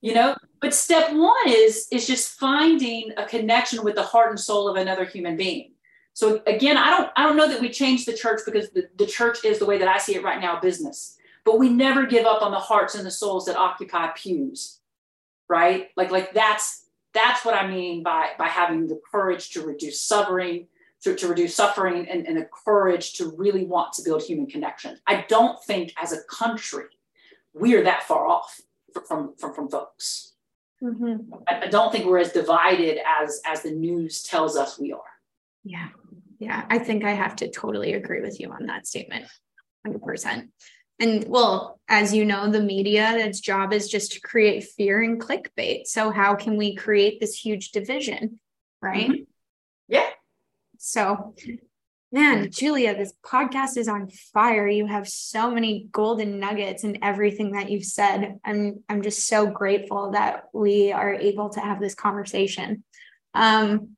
[0.00, 4.40] you know, but step one is is just finding a connection with the heart and
[4.40, 5.72] soul of another human being.
[6.14, 9.06] So again, I don't I don't know that we change the church because the, the
[9.06, 12.26] church is the way that I see it right now, business but we never give
[12.26, 14.80] up on the hearts and the souls that occupy pews
[15.48, 20.00] right like like that's that's what i mean by by having the courage to reduce
[20.00, 20.66] suffering
[21.04, 24.98] to, to reduce suffering and, and the courage to really want to build human connection.
[25.06, 26.86] I don't think as a country
[27.54, 28.60] we are that far off
[29.06, 30.32] from from, from folks.
[30.82, 31.32] Mm-hmm.
[31.48, 35.00] I, I don't think we're as divided as as the news tells us we are.
[35.62, 35.88] Yeah.
[36.40, 36.64] Yeah.
[36.68, 39.26] I think i have to totally agree with you on that statement.
[39.86, 40.48] 100%
[41.00, 45.20] and well as you know the media its job is just to create fear and
[45.20, 45.86] clickbait.
[45.86, 48.40] So how can we create this huge division
[48.80, 49.10] right?
[49.10, 49.22] Mm-hmm.
[49.88, 50.08] yeah
[50.84, 51.34] so
[52.12, 57.52] man julia this podcast is on fire you have so many golden nuggets in everything
[57.52, 61.94] that you've said i'm i'm just so grateful that we are able to have this
[61.94, 62.84] conversation
[63.34, 63.96] um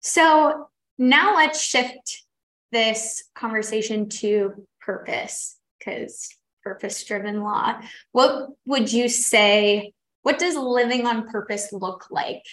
[0.00, 2.24] so now let's shift
[2.72, 6.28] this conversation to purpose because
[6.62, 7.80] purpose driven law.
[8.12, 9.92] What would you say?
[10.22, 12.44] What does living on purpose look like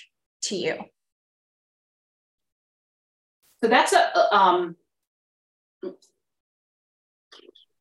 [0.43, 0.75] to you?
[3.63, 4.75] So that's a, um,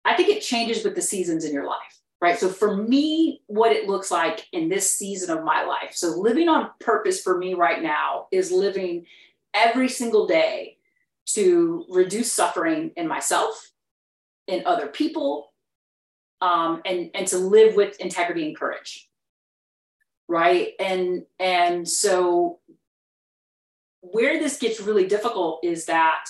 [0.04, 2.38] I think it changes with the seasons in your life, right?
[2.38, 5.92] So for me, what it looks like in this season of my life.
[5.92, 9.06] So living on purpose for me right now is living
[9.52, 10.76] every single day
[11.26, 13.70] to reduce suffering in myself
[14.46, 15.52] in other people
[16.40, 19.08] um, and and to live with integrity and courage
[20.28, 22.58] right and and so
[24.00, 26.24] where this gets really difficult is that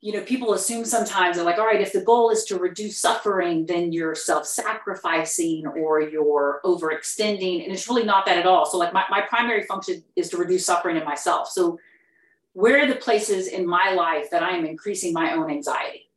[0.00, 2.98] you know people assume sometimes they're like all right if the goal is to reduce
[2.98, 8.64] suffering then you're self-sacrificing or you're overextending and it's really not that at all.
[8.64, 11.48] So like my, my primary function is to reduce suffering in myself.
[11.48, 11.78] So
[12.52, 16.09] where are the places in my life that i am increasing my own anxiety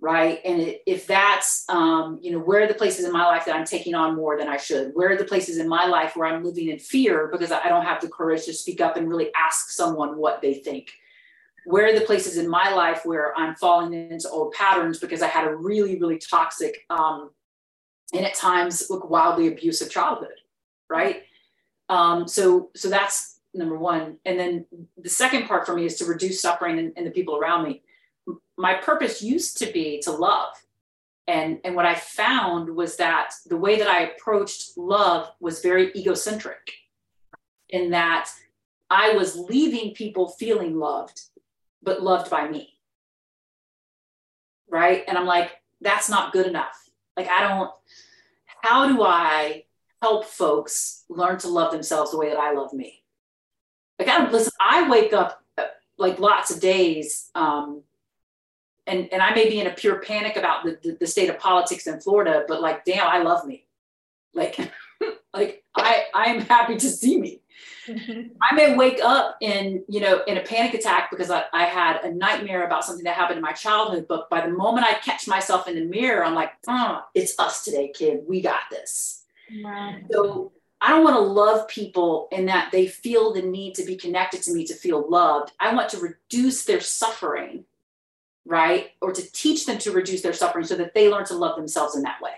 [0.00, 0.40] right?
[0.44, 3.66] And if that's um, you know where are the places in my life that i'm
[3.66, 4.92] taking on more than i should?
[4.94, 7.84] Where are the places in my life where i'm living in fear because i don't
[7.84, 10.90] have the courage to speak up and really ask someone what they think?
[11.66, 15.26] Where are the places in my life where i'm falling into old patterns because i
[15.28, 17.30] had a really really toxic um,
[18.14, 20.32] and at times look wildly abusive childhood
[20.90, 21.22] right?
[21.88, 24.18] Um, so so that's number one.
[24.26, 24.66] And then
[25.00, 27.82] the second part for me is to reduce suffering in, in the people around me
[28.60, 30.52] my purpose used to be to love.
[31.26, 35.92] And, and what I found was that the way that I approached love was very
[35.94, 36.72] egocentric,
[37.68, 38.28] in that
[38.90, 41.20] I was leaving people feeling loved,
[41.82, 42.74] but loved by me.
[44.68, 45.04] Right.
[45.06, 46.76] And I'm like, that's not good enough.
[47.16, 47.70] Like, I don't,
[48.62, 49.64] how do I
[50.02, 53.02] help folks learn to love themselves the way that I love me?
[53.98, 57.82] Like, I don't listen, I wake up uh, like lots of days um,
[58.86, 61.38] and and I may be in a pure panic about the, the, the state of
[61.38, 63.66] politics in Florida, but like, damn, I love me.
[64.34, 64.58] Like,
[65.34, 67.42] like I I'm happy to see me.
[68.42, 72.04] I may wake up in, you know, in a panic attack because I, I had
[72.04, 74.06] a nightmare about something that happened in my childhood.
[74.08, 77.64] But by the moment I catch myself in the mirror, I'm like, oh, it's us
[77.64, 78.20] today, kid.
[78.26, 79.24] We got this.
[79.62, 79.96] Wow.
[80.10, 83.96] So I don't want to love people in that they feel the need to be
[83.96, 85.52] connected to me to feel loved.
[85.60, 87.64] I want to reduce their suffering
[88.46, 88.90] right?
[89.00, 91.96] Or to teach them to reduce their suffering so that they learn to love themselves
[91.96, 92.32] in that way.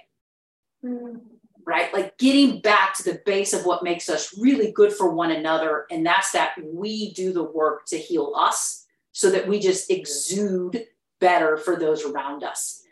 [0.84, 1.20] Mm.
[1.64, 1.92] Right?
[1.94, 5.86] Like getting back to the base of what makes us really good for one another.
[5.90, 10.86] And that's that we do the work to heal us so that we just exude
[11.20, 12.82] better for those around us.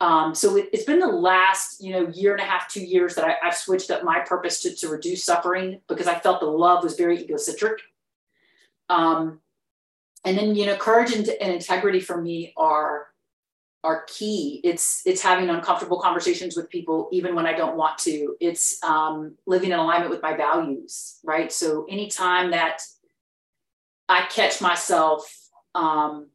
[0.00, 3.14] Um, so it, has been the last, you know, year and a half, two years
[3.14, 6.46] that I, have switched up my purpose to, to reduce suffering because I felt the
[6.46, 7.80] love was very egocentric.
[8.88, 9.40] Um,
[10.24, 13.06] and then you know courage and, and integrity for me are
[13.84, 14.60] are key.
[14.62, 18.36] It's it's having uncomfortable conversations with people even when i don't want to.
[18.40, 21.52] It's um, living in alignment with my values right?
[21.52, 22.82] So anytime that
[24.08, 25.22] i catch myself
[25.74, 26.28] um,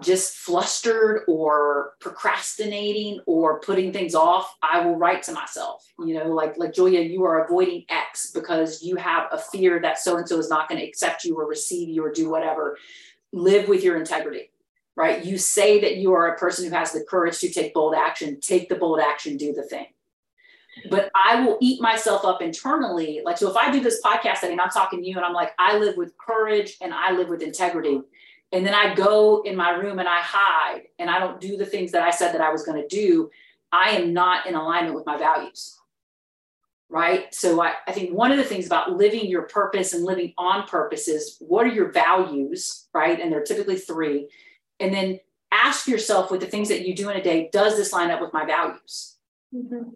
[0.00, 6.28] just flustered or procrastinating or putting things off, I will write to myself, you know,
[6.28, 10.28] like, like Julia, you are avoiding X because you have a fear that so and
[10.28, 12.78] so is not going to accept you or receive you or do whatever.
[13.32, 14.50] Live with your integrity,
[14.96, 15.24] right?
[15.24, 18.40] You say that you are a person who has the courage to take bold action,
[18.40, 19.86] take the bold action, do the thing.
[20.88, 23.20] But I will eat myself up internally.
[23.24, 25.52] Like, so if I do this podcast setting, I'm talking to you and I'm like,
[25.58, 28.00] I live with courage and I live with integrity
[28.52, 31.66] and then I go in my room and I hide and I don't do the
[31.66, 33.30] things that I said that I was going to do,
[33.70, 35.76] I am not in alignment with my values.
[36.88, 37.32] Right.
[37.32, 40.66] So I, I think one of the things about living your purpose and living on
[40.66, 42.88] purpose is what are your values?
[42.92, 43.20] Right.
[43.20, 44.28] And they're typically three.
[44.80, 45.20] And then
[45.52, 48.20] ask yourself with the things that you do in a day, does this line up
[48.20, 49.16] with my values?
[49.54, 49.90] Mm-hmm.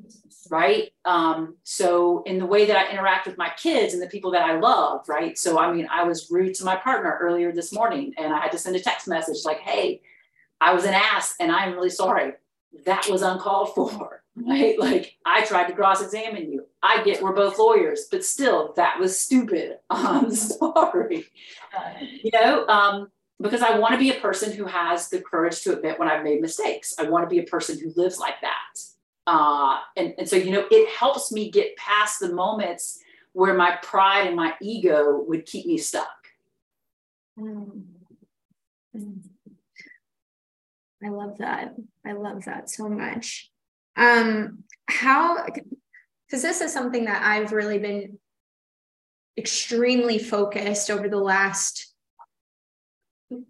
[0.50, 0.90] Right.
[1.04, 4.42] Um, so, in the way that I interact with my kids and the people that
[4.42, 5.37] I love, right?
[5.38, 8.52] So, I mean, I was rude to my partner earlier this morning and I had
[8.52, 10.02] to send a text message like, hey,
[10.61, 12.33] I was an ass and I'm really sorry.
[12.85, 14.78] That was uncalled for, right?
[14.78, 16.66] Like, I tried to cross examine you.
[16.83, 19.78] I get we're both lawyers, but still, that was stupid.
[19.90, 21.26] I'm sorry.
[22.00, 25.76] You know, um, because I want to be a person who has the courage to
[25.76, 26.94] admit when I've made mistakes.
[26.98, 28.78] I want to be a person who lives like that
[29.26, 32.98] uh, and, and so, you know, it helps me get past the moments
[33.32, 36.08] where my pride and my ego would keep me stuck.
[37.38, 37.82] Mm.
[41.04, 41.74] I love that.
[42.06, 43.50] I love that so much.
[43.96, 48.18] Um, how, because this is something that I've really been
[49.37, 51.92] extremely focused over the last,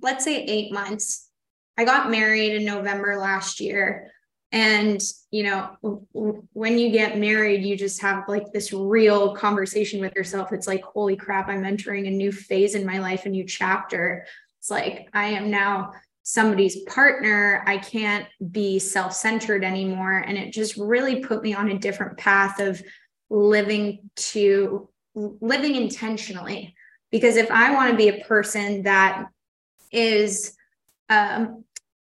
[0.01, 1.29] let's say, eight months.
[1.77, 4.14] I got married in November last year.
[4.55, 5.03] And,
[5.33, 6.07] you know,
[6.53, 10.53] when you get married, you just have like this real conversation with yourself.
[10.53, 14.25] It's like, holy crap, I'm entering a new phase in my life, a new chapter.
[14.61, 17.65] It's like, I am now somebody's partner.
[17.67, 20.19] I can't be self centered anymore.
[20.19, 22.81] And it just really put me on a different path of
[23.31, 26.77] living to living intentionally.
[27.11, 29.27] Because if I want to be a person that
[29.91, 30.57] is
[31.09, 31.65] um,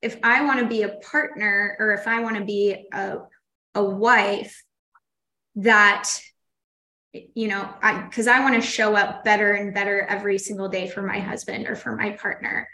[0.04, 3.20] if I want to be a partner or if I want to be a,
[3.74, 4.62] a wife
[5.56, 6.10] that
[7.36, 10.88] you know, I because I want to show up better and better every single day
[10.88, 12.68] for my husband or for my partner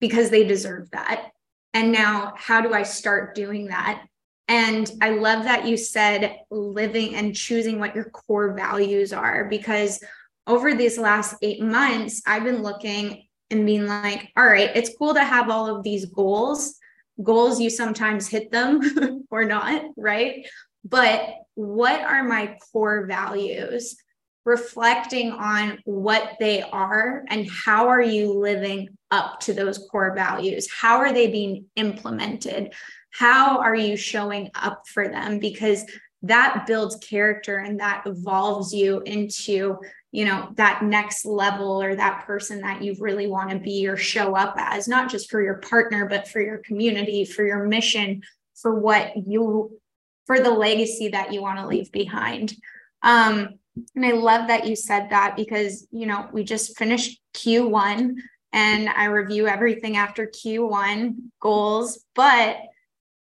[0.00, 1.30] because they deserve that.
[1.72, 4.04] And now, how do I start doing that?
[4.48, 10.02] And I love that you said living and choosing what your core values are because
[10.48, 15.14] over these last eight months, I've been looking and being like, all right, it's cool
[15.14, 16.76] to have all of these goals.
[17.22, 20.46] Goals, you sometimes hit them or not, right?
[20.84, 21.22] But
[21.54, 23.96] what are my core values?
[24.44, 30.68] Reflecting on what they are and how are you living up to those core values?
[30.70, 32.72] How are they being implemented?
[33.10, 35.40] How are you showing up for them?
[35.40, 35.84] Because
[36.22, 39.78] that builds character and that evolves you into
[40.16, 43.98] you know that next level or that person that you really want to be or
[43.98, 48.22] show up as not just for your partner but for your community for your mission
[48.54, 49.78] for what you
[50.26, 52.54] for the legacy that you want to leave behind.
[53.02, 53.58] Um
[53.94, 58.14] and i love that you said that because you know we just finished q1
[58.54, 62.56] and i review everything after q1 goals but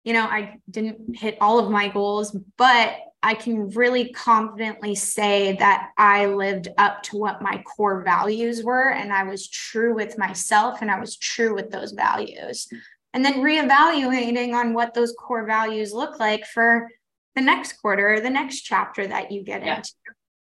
[0.04, 5.56] you know, I didn't hit all of my goals, but I can really confidently say
[5.58, 8.90] that I lived up to what my core values were.
[8.90, 12.68] And I was true with myself and I was true with those values.
[13.14, 16.88] And then reevaluating on what those core values look like for
[17.36, 19.76] the next quarter or the next chapter that you get yeah.
[19.76, 19.92] into.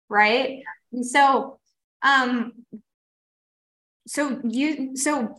[0.09, 0.63] Right.
[0.93, 1.59] And so,
[2.03, 2.53] um,
[4.07, 5.37] so you, so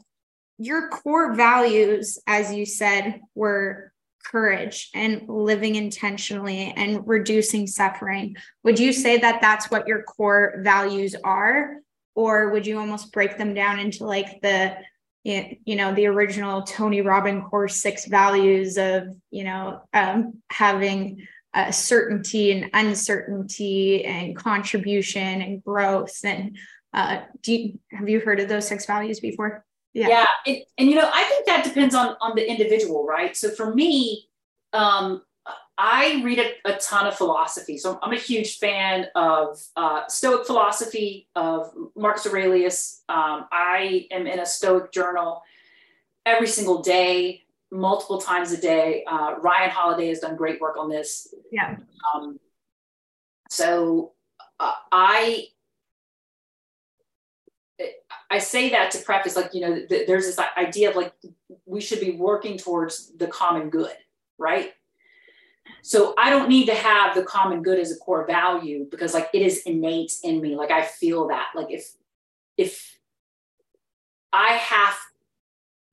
[0.58, 3.92] your core values, as you said, were
[4.26, 8.36] courage and living intentionally and reducing suffering.
[8.64, 11.78] Would you say that that's what your core values are?
[12.16, 14.78] Or would you almost break them down into like the,
[15.24, 21.28] you know, the original Tony Robbins core six values of, you know, um, having
[21.72, 26.58] certainty and uncertainty and contribution and growth and
[26.96, 29.66] uh, do you, have you heard of those six values before?
[29.96, 30.10] Yeah.
[30.10, 33.36] yeah it, and you know, I think that depends on on the individual, right?
[33.36, 34.28] So for me,
[34.74, 35.22] um,
[35.78, 37.78] I read a, a, ton of philosophy.
[37.78, 43.04] So I'm a huge fan of uh, Stoic philosophy of Marcus Aurelius.
[43.10, 45.42] Um, I am in a Stoic journal
[46.26, 49.04] every single day, multiple times a day.
[49.06, 51.34] Uh, Ryan Holiday has done great work on this.
[51.52, 51.78] Yeah.
[52.14, 52.40] Um,
[53.50, 54.14] so
[54.60, 55.48] uh, I
[58.30, 61.14] I say that to preface, like, you know, th- there's this idea of like,
[61.66, 63.96] we should be working towards the common good,
[64.38, 64.74] right?
[65.82, 69.30] So I don't need to have the common good as a core value because like
[69.34, 70.56] it is innate in me.
[70.56, 71.50] Like I feel that.
[71.56, 71.92] Like if,
[72.58, 73.00] if
[74.34, 74.98] I have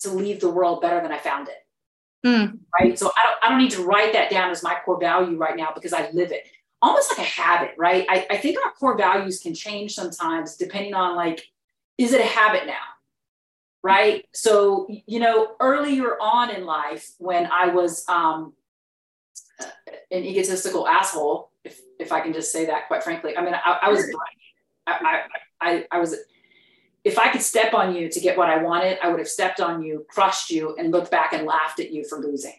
[0.01, 2.27] to leave the world better than I found it.
[2.27, 2.59] Mm.
[2.81, 2.99] Right.
[2.99, 5.57] So I don't, I don't need to write that down as my core value right
[5.57, 6.47] now because I live it
[6.81, 8.05] almost like a habit, right?
[8.09, 11.45] I, I think our core values can change sometimes depending on like
[11.99, 12.75] is it a habit now?
[13.83, 14.27] Right.
[14.33, 18.53] So, you know, earlier on in life, when I was um,
[20.11, 23.79] an egotistical asshole, if, if I can just say that, quite frankly, I mean, I,
[23.83, 24.05] I was,
[24.87, 25.23] I,
[25.61, 26.15] I, I was,
[27.05, 29.61] if I could step on you to get what I wanted, I would have stepped
[29.61, 32.55] on you, crushed you, and looked back and laughed at you for losing.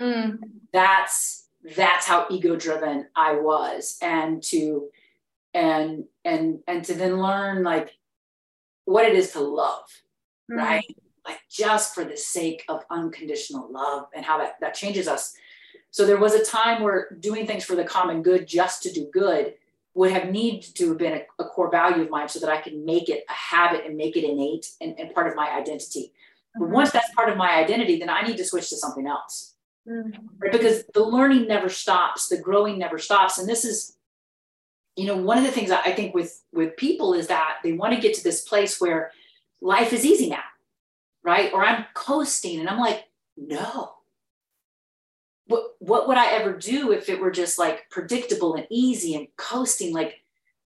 [0.00, 0.38] Mm.
[0.72, 4.88] That's that's how ego driven I was, and to
[5.52, 7.92] and and and to then learn like
[8.90, 9.84] what it is to love,
[10.50, 10.58] mm-hmm.
[10.58, 10.96] right?
[11.24, 15.34] Like just for the sake of unconditional love and how that, that changes us.
[15.92, 19.08] So there was a time where doing things for the common good just to do
[19.12, 19.54] good
[19.94, 22.60] would have needed to have been a, a core value of mine so that I
[22.60, 26.12] can make it a habit and make it innate and, and part of my identity.
[26.56, 26.60] Mm-hmm.
[26.60, 29.54] But once that's part of my identity, then I need to switch to something else.
[29.88, 30.26] Mm-hmm.
[30.38, 30.52] Right?
[30.52, 33.38] Because the learning never stops, the growing never stops.
[33.38, 33.96] And this is
[34.96, 37.94] you know one of the things i think with with people is that they want
[37.94, 39.12] to get to this place where
[39.60, 40.42] life is easy now
[41.22, 41.52] right?
[41.52, 43.04] Or i'm coasting and i'm like
[43.36, 43.92] no.
[45.46, 49.28] What what would i ever do if it were just like predictable and easy and
[49.36, 49.92] coasting?
[49.92, 50.22] Like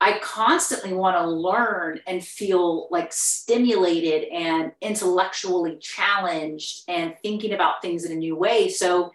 [0.01, 7.81] i constantly want to learn and feel like stimulated and intellectually challenged and thinking about
[7.81, 8.69] things in a new way.
[8.69, 9.11] So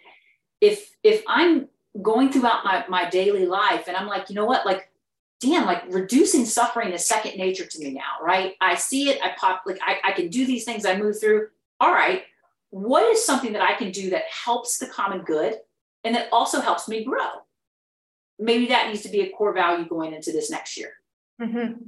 [0.61, 1.67] if if i'm
[2.01, 4.65] going throughout my, my daily life and i'm like you know what?
[4.65, 4.88] Like
[5.39, 8.55] damn, like reducing suffering is second nature to me now, right?
[8.59, 11.47] I see it, I pop, like I, I can do these things, I move through.
[11.79, 12.23] All right,
[12.71, 15.55] what is something that I can do that helps the common good
[16.03, 17.29] and that also helps me grow?
[18.37, 20.93] Maybe that needs to be a core value going into this next year.
[21.41, 21.83] Mm-hmm.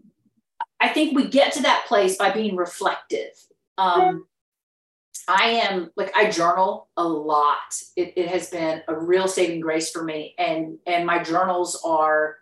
[0.79, 3.31] I think we get to that place by being reflective.
[3.77, 4.25] Um,
[5.27, 7.75] I am like I journal a lot.
[7.95, 12.37] It, it has been a real saving grace for me, and and my journals are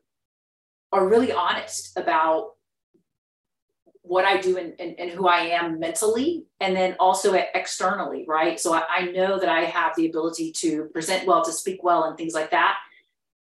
[0.91, 2.55] are really honest about
[4.01, 8.59] what I do and, and, and, who I am mentally, and then also externally, right?
[8.59, 12.05] So I, I, know that I have the ability to present well, to speak well,
[12.05, 12.77] and things like that.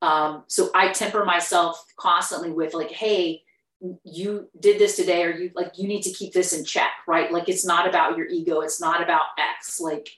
[0.02, 3.42] Um, so I temper myself constantly with like, hey,
[4.02, 7.32] you did this today, or you like you need to keep this in check, right?
[7.32, 9.78] Like it's not about your ego, it's not about X.
[9.80, 10.08] Like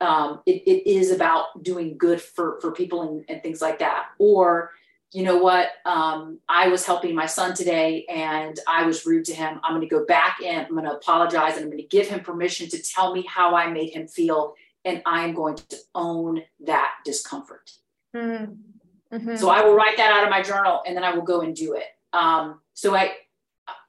[0.00, 4.06] um, it, it is about doing good for for people and, and things like that.
[4.18, 4.72] Or
[5.14, 9.34] you know what, um, I was helping my son today and I was rude to
[9.34, 9.60] him.
[9.62, 12.08] I'm going to go back in, I'm going to apologize, and I'm going to give
[12.08, 14.54] him permission to tell me how I made him feel.
[14.84, 17.70] And I'm going to own that discomfort.
[18.14, 19.16] Mm-hmm.
[19.16, 19.36] mm-hmm.
[19.36, 21.54] So I will write that out of my journal and then I will go and
[21.54, 21.84] do it.
[22.12, 23.12] Um, so I,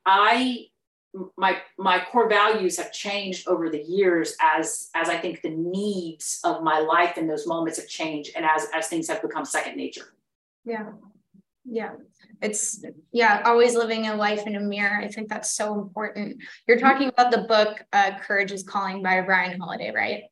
[0.05, 0.67] I,
[1.37, 6.41] my my core values have changed over the years as as I think the needs
[6.43, 9.77] of my life in those moments have changed and as as things have become second
[9.77, 10.13] nature.
[10.65, 10.87] Yeah
[11.65, 11.91] yeah.
[12.41, 14.99] It's yeah always living a life in a mirror.
[15.01, 16.37] I think that's so important.
[16.67, 20.23] You're talking about the book uh, courage is calling by ryan holiday right?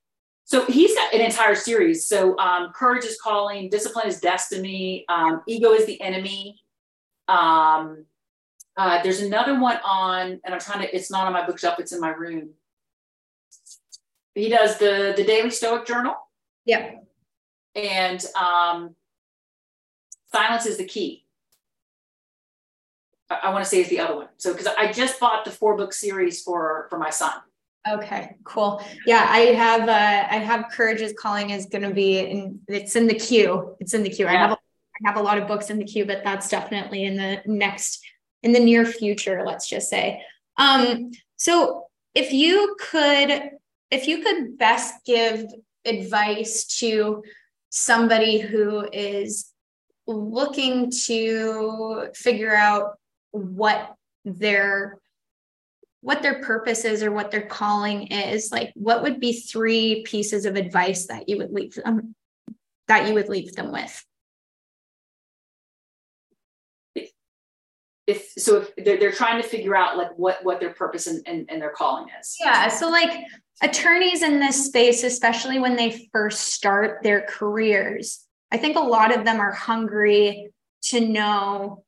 [0.45, 2.05] So he's got an entire series.
[2.05, 6.59] So um, courage is calling discipline is destiny um, ego is the enemy.
[7.27, 8.05] Um,
[8.75, 11.93] uh, there's another one on and i'm trying to it's not on my bookshelf it's
[11.93, 12.49] in my room.
[14.35, 16.15] He does the the daily stoic journal.
[16.65, 16.91] Yeah.
[17.75, 18.95] And um,
[20.31, 21.22] silence is the key
[23.41, 24.27] I, want to say is the other one.
[24.37, 27.33] So because I just bought the four book series for for my son.
[27.87, 28.81] Okay, cool.
[29.05, 32.95] Yeah, I have uh I have Courage is Calling is going to be in it's
[32.95, 33.75] in the queue.
[33.79, 34.25] It's in the queue.
[34.25, 34.31] Yeah.
[34.31, 37.03] I have a, I have a lot of books in the queue, but that's definitely
[37.03, 38.01] in the next
[38.41, 40.21] in the near future, let's just say.
[40.57, 43.49] Um so if you could
[43.91, 45.45] if you could best give
[45.85, 47.23] advice to
[47.69, 49.51] somebody who is
[50.07, 52.97] looking to figure out
[53.33, 54.97] what their
[56.01, 60.45] what their purpose is or what their calling is like what would be three pieces
[60.45, 62.15] of advice that you would leave them
[62.87, 64.05] that you would leave them with?
[68.05, 71.25] If so if they're, they're trying to figure out like what what their purpose and,
[71.25, 72.35] and, and their calling is.
[72.39, 73.25] Yeah so like
[73.61, 79.15] attorneys in this space especially when they first start their careers i think a lot
[79.15, 81.82] of them are hungry to know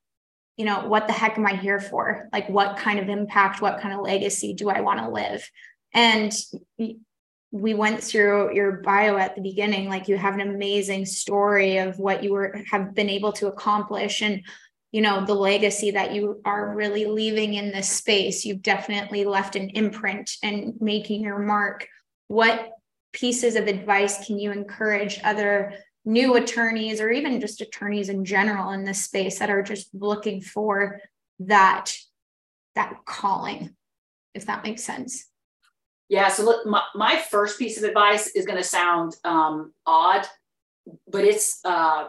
[0.57, 2.29] you know, what the heck am I here for?
[2.31, 5.49] Like, what kind of impact, what kind of legacy do I want to live?
[5.93, 6.33] And
[7.51, 11.97] we went through your bio at the beginning, like you have an amazing story of
[11.99, 14.41] what you were have been able to accomplish and
[14.91, 19.57] you know the legacy that you are really leaving in this space you've definitely left
[19.57, 21.87] an imprint and making your mark
[22.27, 22.71] what
[23.11, 25.73] pieces of advice can you encourage other
[26.05, 30.39] new attorneys or even just attorneys in general in this space that are just looking
[30.41, 31.01] for
[31.39, 31.91] that
[32.75, 33.75] that calling
[34.33, 35.27] if that makes sense.
[36.09, 40.27] Yeah so look my, my first piece of advice is going to sound um, odd
[41.07, 42.07] but it's uh,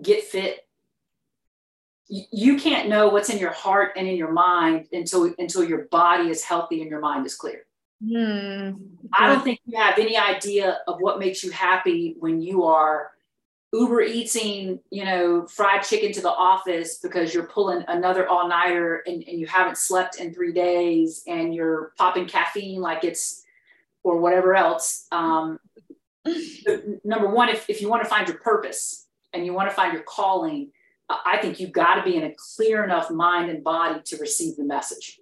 [0.00, 0.60] get fit.
[2.08, 6.28] You can't know what's in your heart and in your mind until until your body
[6.28, 7.66] is healthy and your mind is clear
[8.02, 8.70] Hmm.
[9.12, 13.12] I don't think you have any idea of what makes you happy when you are
[13.72, 19.02] Uber eating, you know, fried chicken to the office because you're pulling another all nighter
[19.06, 23.42] and, and you haven't slept in three days and you're popping caffeine like it's
[24.04, 25.06] or whatever else.
[25.10, 25.58] Um,
[27.04, 29.92] number one, if, if you want to find your purpose and you want to find
[29.92, 30.70] your calling,
[31.08, 34.56] I think you've got to be in a clear enough mind and body to receive
[34.56, 35.20] the message.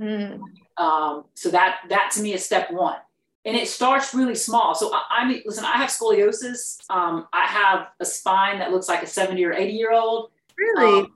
[0.00, 0.40] Mm.
[0.76, 2.96] Um, so that that to me is step one,
[3.44, 4.74] and it starts really small.
[4.74, 6.78] So I, I mean, listen, I have scoliosis.
[6.90, 10.30] Um, I have a spine that looks like a seventy or eighty year old.
[10.58, 11.12] Really, um,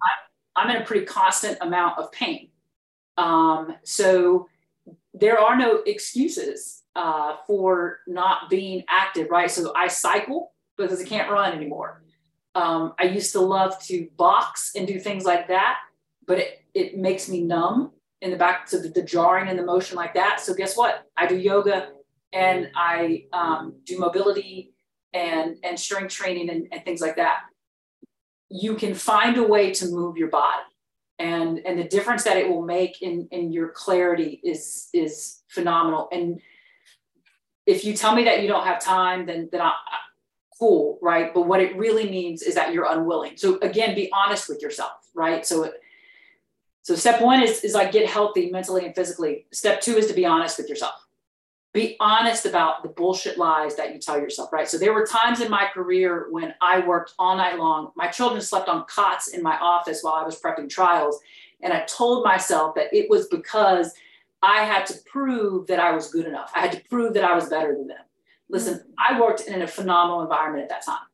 [0.57, 2.49] I, am in a pretty constant amount of pain.
[3.17, 4.49] Um, so
[5.13, 9.51] there are no excuses uh, for not being active, right?
[9.51, 12.03] So I cycle because I can't run anymore.
[12.55, 15.79] Um, I used to love to box and do things like that,
[16.27, 17.93] but it, it makes me numb
[18.23, 20.41] in the back, so the, the jarring and the motion like that.
[20.41, 21.07] So guess what?
[21.17, 21.89] I do yoga
[22.33, 24.75] and I um, do mobility
[25.13, 27.41] and and strength training and, and things like that.
[28.49, 30.63] You can find a way to move your body,
[31.19, 36.09] and and the difference that it will make in in your clarity is is phenomenal.
[36.13, 36.41] And
[37.67, 39.73] if you tell me that you don't have time, then then I,
[40.59, 41.33] cool, right?
[41.33, 43.37] But what it really means is that you're unwilling.
[43.37, 45.45] So again, be honest with yourself, right?
[45.47, 45.73] So
[46.83, 49.47] so step one is, is like get healthy mentally and physically.
[49.53, 51.07] Step two is to be honest with yourself.
[51.73, 54.69] be honest about the bullshit lies that you tell yourself, right?
[54.69, 57.93] So there were times in my career when I worked all night long.
[57.97, 61.21] My children slept on cots in my office while I was prepping trials.
[61.63, 63.93] And I told myself that it was because
[64.43, 66.51] I had to prove that I was good enough.
[66.55, 68.05] I had to prove that I was better than them.
[68.49, 68.93] Listen, mm-hmm.
[68.99, 71.07] I worked in a phenomenal environment at that time.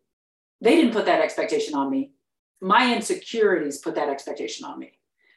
[0.61, 2.13] They didn't put that expectation on me.
[2.61, 4.96] My insecurities put that expectation on me.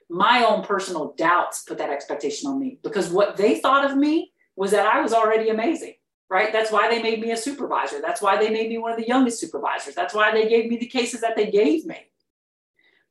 [0.10, 4.32] My own personal doubts put that expectation on me because what they thought of me
[4.56, 5.94] was that I was already amazing,
[6.30, 6.52] right?
[6.52, 8.02] That's why they made me a supervisor.
[8.02, 9.94] That's why they made me one of the youngest supervisors.
[9.94, 11.98] That's why they gave me the cases that they gave me,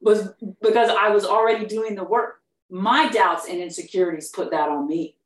[0.01, 0.30] was
[0.61, 2.42] because I was already doing the work.
[2.68, 5.16] My doubts and insecurities put that on me.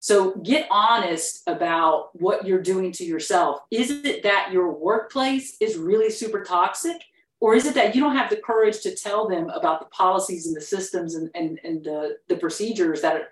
[0.00, 3.60] So get honest about what you're doing to yourself.
[3.70, 7.00] Is it that your workplace is really super toxic?
[7.40, 10.46] Or is it that you don't have the courage to tell them about the policies
[10.46, 13.28] and the systems and, and, and the, the procedures that are,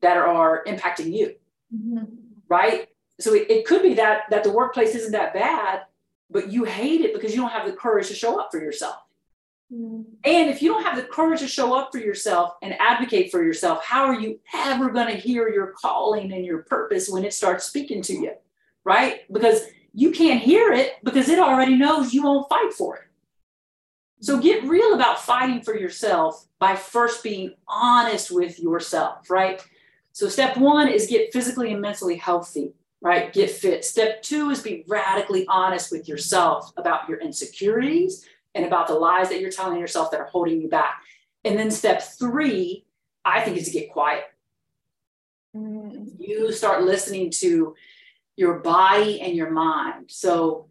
[0.00, 1.34] that are impacting you?
[1.74, 2.04] mm-hmm.
[2.48, 2.88] right?
[3.20, 5.82] So it, it could be that that the workplace isn't that bad,
[6.30, 8.96] but you hate it because you don't have the courage to show up for yourself.
[9.72, 10.02] Mm-hmm.
[10.24, 13.42] And if you don't have the courage to show up for yourself and advocate for
[13.42, 17.32] yourself, how are you ever going to hear your calling and your purpose when it
[17.32, 18.32] starts speaking to you?
[18.84, 19.32] Right?
[19.32, 19.62] Because
[19.94, 23.02] you can't hear it because it already knows you won't fight for it.
[24.22, 29.60] So get real about fighting for yourself by first being honest with yourself, right?
[30.12, 33.32] So step one is get physically and mentally healthy, right?
[33.32, 33.84] Get fit.
[33.84, 39.28] Step two is be radically honest with yourself about your insecurities and about the lies
[39.28, 41.02] that you're telling yourself that are holding you back.
[41.44, 42.84] And then step three,
[43.24, 44.22] I think, is to get quiet.
[45.52, 47.74] You start listening to
[48.36, 50.12] your body and your mind.
[50.12, 50.68] So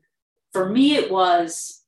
[0.53, 1.80] for me, it was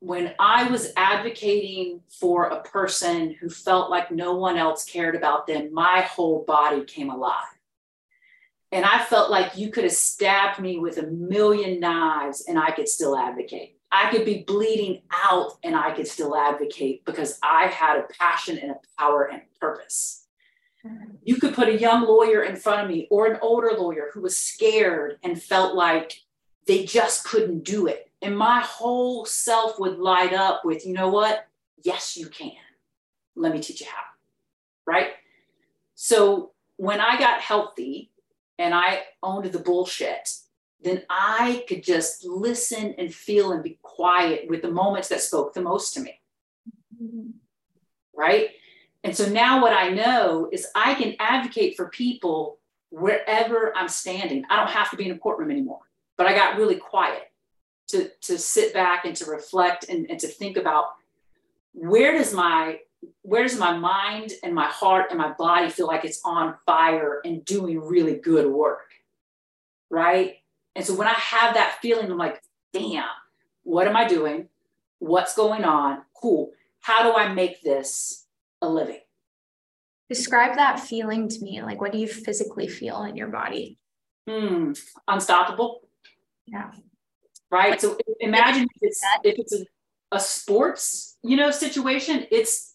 [0.00, 5.46] when I was advocating for a person who felt like no one else cared about
[5.46, 7.44] them, my whole body came alive.
[8.72, 12.70] And I felt like you could have stabbed me with a million knives and I
[12.70, 13.76] could still advocate.
[13.92, 18.56] I could be bleeding out and I could still advocate because I had a passion
[18.58, 20.24] and a power and purpose.
[21.22, 24.22] You could put a young lawyer in front of me or an older lawyer who
[24.22, 26.14] was scared and felt like
[26.66, 31.08] they just couldn't do it and my whole self would light up with, you know
[31.08, 31.46] what?
[31.82, 32.52] Yes, you can.
[33.34, 34.02] Let me teach you how.
[34.86, 35.12] Right.
[35.94, 38.10] So when I got healthy
[38.58, 40.34] and I owned the bullshit,
[40.82, 45.54] then I could just listen and feel and be quiet with the moments that spoke
[45.54, 46.20] the most to me.
[48.14, 48.50] Right.
[49.02, 52.58] And so now what I know is I can advocate for people
[52.90, 54.44] wherever I'm standing.
[54.50, 55.80] I don't have to be in a courtroom anymore,
[56.18, 57.29] but I got really quiet
[57.90, 60.86] to to sit back and to reflect and, and to think about
[61.72, 62.78] where does my
[63.22, 67.20] where does my mind and my heart and my body feel like it's on fire
[67.24, 68.90] and doing really good work
[69.88, 70.36] right?
[70.76, 73.04] And so when i have that feeling i'm like damn
[73.62, 74.48] what am i doing?
[74.98, 76.02] What's going on?
[76.14, 76.52] Cool.
[76.80, 78.26] How do i make this
[78.62, 79.00] a living?
[80.08, 81.62] Describe that feeling to me.
[81.62, 83.78] Like what do you physically feel in your body?
[84.28, 84.72] Hmm.
[85.08, 85.88] Unstoppable.
[86.46, 86.70] Yeah
[87.50, 87.80] right?
[87.80, 89.64] So imagine if it's if it's a,
[90.12, 92.72] a sports, you know, situation, it's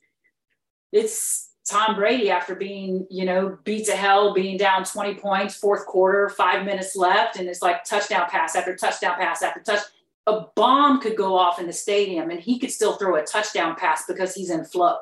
[0.91, 5.85] it's Tom Brady after being, you know, beat to hell, being down 20 points, fourth
[5.85, 9.81] quarter, five minutes left, and it's like touchdown pass after touchdown pass after touch.
[10.27, 13.75] A bomb could go off in the stadium and he could still throw a touchdown
[13.75, 14.97] pass because he's in flow.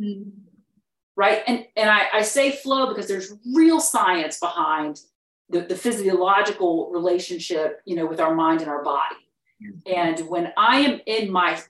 [0.00, 0.30] Mm-hmm.
[1.16, 1.42] Right.
[1.46, 5.02] And and I, I say flow because there's real science behind
[5.50, 9.16] the, the physiological relationship, you know, with our mind and our body.
[9.86, 11.60] And when I am in my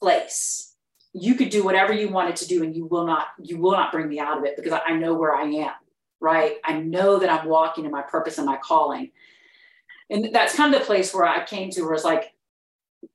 [0.00, 0.74] place,
[1.12, 3.92] you could do whatever you wanted to do and you will not, you will not
[3.92, 5.72] bring me out of it because I know where I am,
[6.20, 6.56] right?
[6.64, 9.12] I know that I'm walking in my purpose and my calling.
[10.10, 12.34] And that's kind of the place where I came to where it's like,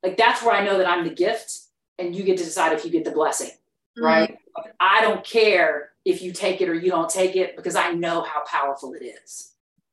[0.03, 1.59] like that's where I know that I'm the gift
[1.99, 4.03] and you get to decide if you get the blessing, mm-hmm.
[4.03, 4.37] right?
[4.79, 8.21] I don't care if you take it or you don't take it because I know
[8.21, 9.51] how powerful it is.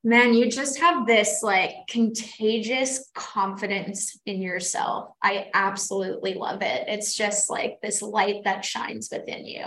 [0.09, 5.11] Man, you just have this like contagious confidence in yourself.
[5.23, 6.85] I absolutely love it.
[6.89, 9.67] It's just like this light that shines within you.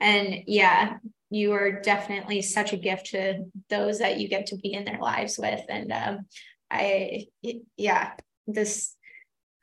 [0.00, 0.96] And yeah,
[1.30, 4.98] you are definitely such a gift to those that you get to be in their
[4.98, 5.62] lives with.
[5.68, 6.26] And um,
[6.68, 7.26] I,
[7.76, 8.14] yeah,
[8.48, 8.92] this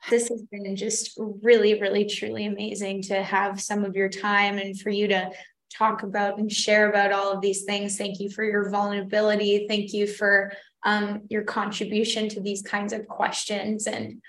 [0.09, 4.79] this has been just really, really, truly amazing to have some of your time and
[4.79, 5.31] for you to
[5.77, 7.97] talk about and share about all of these things.
[7.97, 9.65] Thank you for your vulnerability.
[9.67, 10.51] Thank you for
[10.83, 13.87] um, your contribution to these kinds of questions.
[13.87, 14.21] And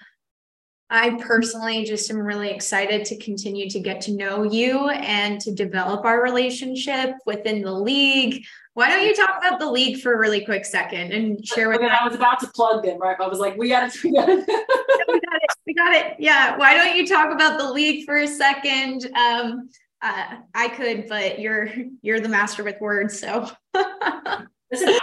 [0.90, 5.52] I personally just am really excited to continue to get to know you and to
[5.52, 8.44] develop our relationship within the league.
[8.74, 11.80] Why don't you talk about the league for a really quick second and share with
[11.80, 13.16] I was about to plug them, right?
[13.18, 14.04] I was like, we got it.
[14.04, 14.38] We got it.
[15.08, 15.50] we got it.
[15.66, 16.16] We got it.
[16.18, 16.56] Yeah.
[16.58, 19.10] Why don't you talk about the league for a second?
[19.16, 19.68] Um,
[20.04, 21.70] uh, I could, but you're
[22.02, 23.18] you're the master with words.
[23.18, 23.50] So
[24.70, 24.94] listen,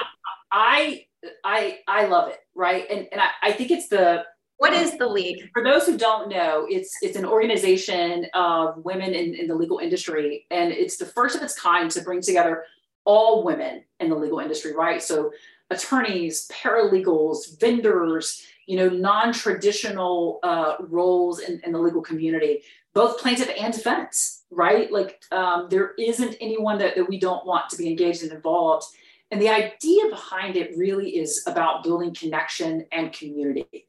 [0.52, 1.06] I
[1.43, 2.86] I I love it, right?
[2.89, 4.24] And and I, I think it's the
[4.58, 5.49] what is the league?
[5.54, 9.80] For those who don't know, it's it's an organization of women in, in the legal
[9.80, 12.64] industry, and it's the first of its kind to bring together
[13.04, 15.02] all women in the legal industry, right?
[15.02, 15.32] So
[15.72, 22.62] attorneys, paralegals, vendors, you know, non-traditional uh, roles in, in the legal community,
[22.93, 24.91] both plaintiff and defense, right?
[24.91, 28.86] Like um, there isn't anyone that, that we don't want to be engaged and involved.
[29.32, 33.88] And the idea behind it really is about building connection and community,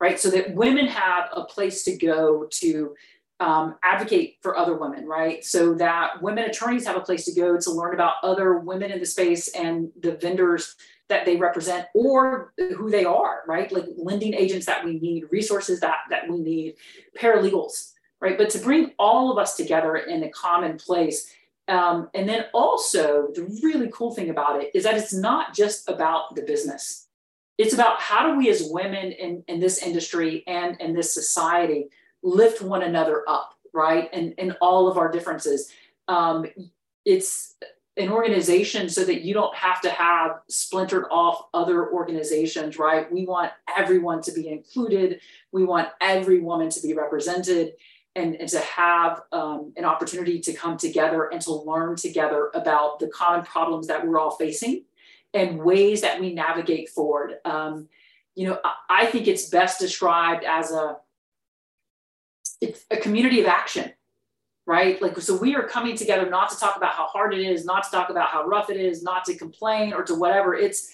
[0.00, 0.18] right?
[0.18, 2.94] So that women have a place to go to
[3.40, 5.44] um, advocate for other women, right?
[5.44, 9.00] So that women attorneys have a place to go to learn about other women in
[9.00, 10.76] the space and the vendors
[11.08, 13.70] that they represent or who they are, right?
[13.72, 16.76] Like lending agents that we need, resources that that we need,
[17.18, 17.93] paralegals,
[18.24, 18.38] right?
[18.38, 21.30] But to bring all of us together in a common place.
[21.68, 25.90] Um, and then also the really cool thing about it is that it's not just
[25.90, 27.06] about the business.
[27.58, 31.90] It's about how do we as women in, in this industry and in this society
[32.22, 34.08] lift one another up, right?
[34.10, 35.70] And, and all of our differences.
[36.08, 36.46] Um,
[37.04, 37.56] it's
[37.98, 43.10] an organization so that you don't have to have splintered off other organizations, right?
[43.12, 45.20] We want everyone to be included.
[45.52, 47.74] We want every woman to be represented
[48.16, 52.98] and, and to have um, an opportunity to come together and to learn together about
[52.98, 54.84] the common problems that we're all facing
[55.32, 57.34] and ways that we navigate forward.
[57.44, 57.88] Um,
[58.34, 60.96] you know, I, I think it's best described as a
[62.60, 63.92] it's a community of action
[64.66, 65.02] right?
[65.02, 67.84] Like so we are coming together not to talk about how hard it is not
[67.84, 70.54] to talk about how rough it is not to complain or to whatever.
[70.54, 70.90] It's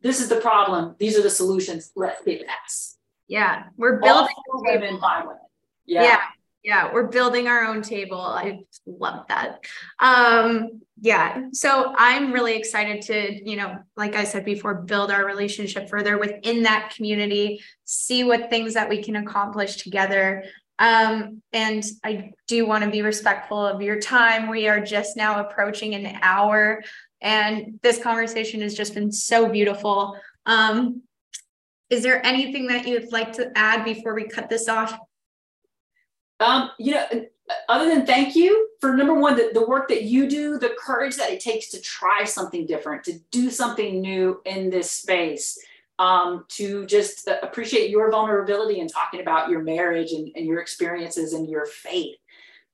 [0.00, 0.96] this is the problem.
[0.98, 1.92] These are the solutions.
[1.94, 2.98] Let's get past
[3.28, 3.64] yeah.
[3.76, 5.38] We're building women by women
[5.86, 6.02] yeah.
[6.02, 6.20] yeah
[6.62, 9.64] yeah we're building our own table i love that
[9.98, 15.26] um yeah so i'm really excited to you know like i said before build our
[15.26, 20.44] relationship further within that community see what things that we can accomplish together
[20.78, 24.48] um, and I do want to be respectful of your time.
[24.48, 26.82] We are just now approaching an hour,
[27.20, 30.18] and this conversation has just been so beautiful.
[30.44, 31.02] Um,
[31.88, 34.98] is there anything that you'd like to add before we cut this off?
[36.42, 37.06] Um, you know,
[37.68, 41.16] other than thank you for number one, the, the work that you do, the courage
[41.16, 45.58] that it takes to try something different, to do something new in this space
[45.98, 51.32] um, to just appreciate your vulnerability and talking about your marriage and, and your experiences
[51.32, 52.16] and your faith.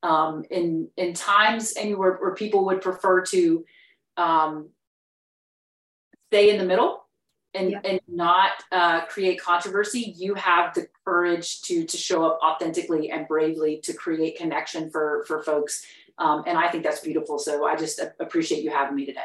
[0.05, 3.65] Um, in in times anywhere where people would prefer to
[4.17, 4.69] um,
[6.31, 7.08] stay in the middle
[7.55, 7.81] and, yeah.
[7.85, 13.27] and not uh, create controversy, you have the courage to to show up authentically and
[13.27, 15.85] bravely to create connection for for folks.
[16.19, 17.39] Um, and I think that's beautiful.
[17.39, 19.21] So I just appreciate you having me today.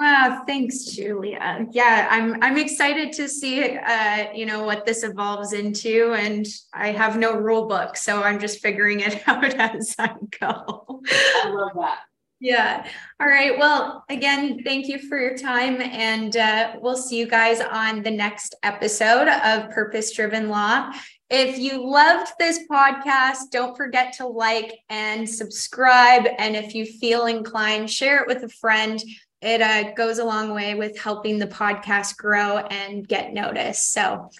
[0.00, 1.66] Wow, thanks, Julia.
[1.70, 6.88] Yeah, I'm I'm excited to see uh, you know what this evolves into, and I
[6.92, 11.02] have no rule book, so I'm just figuring it out as I go.
[11.08, 11.98] I love that.
[12.42, 12.84] Yeah.
[13.20, 13.56] All right.
[13.56, 18.10] Well, again, thank you for your time, and uh, we'll see you guys on the
[18.10, 20.90] next episode of Purpose Driven Law.
[21.30, 26.26] If you loved this podcast, don't forget to like and subscribe.
[26.38, 29.00] And if you feel inclined, share it with a friend
[29.42, 33.92] it uh, goes a long way with helping the podcast grow and get noticed.
[33.92, 34.30] So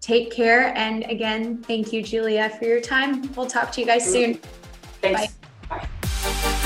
[0.00, 0.76] take care.
[0.76, 3.32] And again, thank you, Julia, for your time.
[3.34, 4.40] We'll talk to you guys soon.
[5.00, 5.36] Thanks.
[5.68, 6.64] Bye.